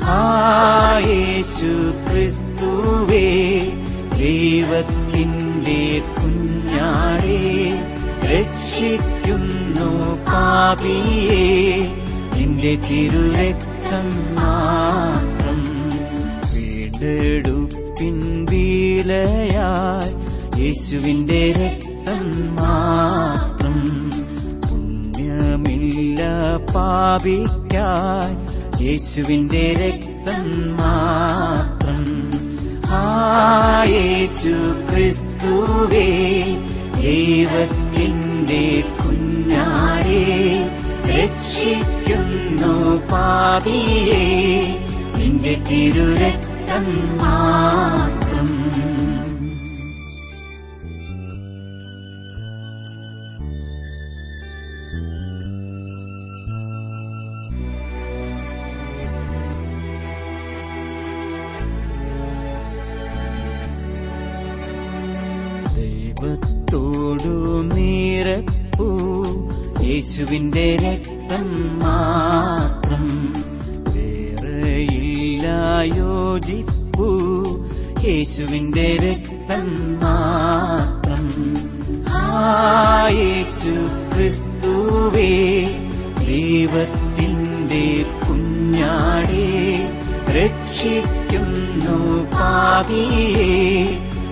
ആ 0.03 0.99
യേശു 1.09 1.71
ക്രിസ്തുവേ 2.09 3.29
ദൈവത്തിന്റെ 4.19 6.03
കുഞ്ഞാടേ 6.17 7.41
രക്ഷിക്കുന്നു 8.25 9.91
പാപിയെ 10.29 11.41
നിന്റെ 12.37 12.79
തിരുരക്തം 12.89 14.35
മാത്രം. 14.35 15.61
വീണ്ടെടുപ്പിൻ 16.55 18.47
വീലയായി 18.51 20.15
യേശുവിന്റെ 20.63 21.53
രക്തം 21.53 21.86
മാത്രം 22.61 24.11
പുണ്യമില്ല 24.69 26.23
പാപിക്കായി. 26.75 28.37
യേശുവിന്റെ 28.85 29.73
രക്തം 29.73 30.77
മാത്രം. 30.77 32.27
യേശു 33.91 34.75
ക്രിസ്തുവേ 34.91 36.45
ദൈവത്തിന്റെ 37.03 38.85
കുഞ്ഞാടേ 39.03 40.25
രക്ഷിക്കുന്നു 41.07 42.97
പാപിയെ. 43.13 44.25
നിന്റെ 45.19 45.63
തിരുരക്തം 45.71 47.17
മാത്രം 47.17 48.26
യേശുവിന്റെ 70.17 70.77
രക്തം 70.77 71.79
മാത്രം 71.79 73.35
വേറെയില്ല 73.89 75.47
യോജിപ്പു 75.97 77.09
യേശുവിന്റെ 78.05 78.97
രക്തം 78.97 79.67
മാത്രം. 79.95 81.27
ആ 82.09 83.09
ക്രിസ്തുവേ 84.15 85.33
ദൈവത്തിന്റെ 86.27 88.05
കുഞ്ഞാടേ 88.29 89.49
രക്ഷിക്കുന്നു 90.29 91.99
പാപിയെ. 92.33 93.53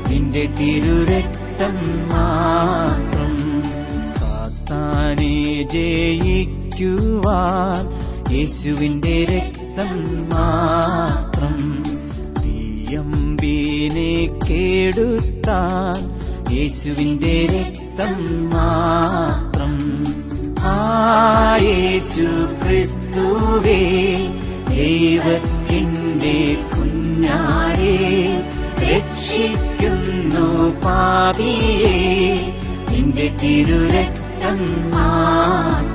നിന്റെ 0.09 0.47
തിരുരക്തം 0.59 1.77
ജയിക്കുവാൻ 5.77 7.85
യേശുവിന്റെ 8.33 9.17
രക്തം 9.31 9.93
മാത്രം 10.33 11.57
തീയമ്പീനെ 12.39 14.13
കേടുത്താൻ 14.47 16.01
യേശുവിന്റെ 16.55 17.37
രക്തം 17.53 18.13
മാത്രം. 18.51 19.73
ആ 20.69 20.75
യേശു 21.65 22.27
ക്രിസ്തുവേ 22.63 23.81
ദൈവത്തിന്റെ 24.71 26.37
കുഞ്ഞാടേ 26.73 27.97
രക്ഷിക്കുന്നു 28.85 30.47
പാപിയെ 30.85 31.97
നിന്റെ 32.91 33.29
തിരുരക്തം 33.43 34.24
മാത്രം 34.95 35.94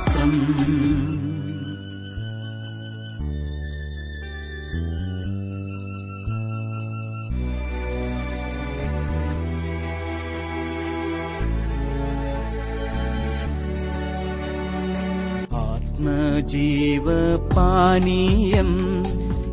ആത്മജീവപാനീയം 16.02 18.70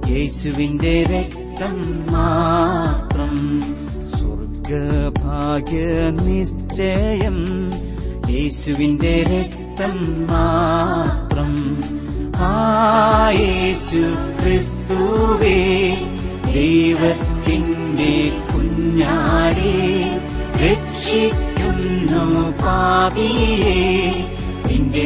യേശുവിന്റെ 0.08 1.04
രക്തം 1.04 1.76
മാത്രം 2.12 3.34
സ്വർഗഭാഗ്യ 4.12 5.82
നിശ്ചയം 6.18 7.38
യേശുവിന്റെ 8.30 9.16
രക്തം 9.30 9.94
മാത്രം. 10.24 11.52
ആയേശു 12.48 13.40
യേശു 13.40 14.02
ക്രിസ്തുവേ 14.40 15.58
ദൈവത്തിന്റെ 16.48 18.14
കുഞ്ഞാടേ 18.50 19.74
രക്ഷിക്കുന്നു 20.62 22.24
പാപിയെ 22.62 23.80
നിന്റെ 24.68 25.04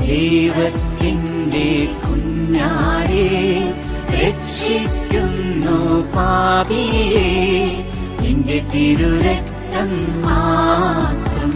ദൈവത്തിന്റെ 0.00 1.88
കുഞ്ഞാടേ 2.06 3.28
രക്ഷിക്കുന്നു 5.70 5.98
പാപിയെ 6.14 7.26
നിന്റെ 8.20 8.58
തിരുരക്തം 8.72 9.90
മാത്രം. 10.22 11.54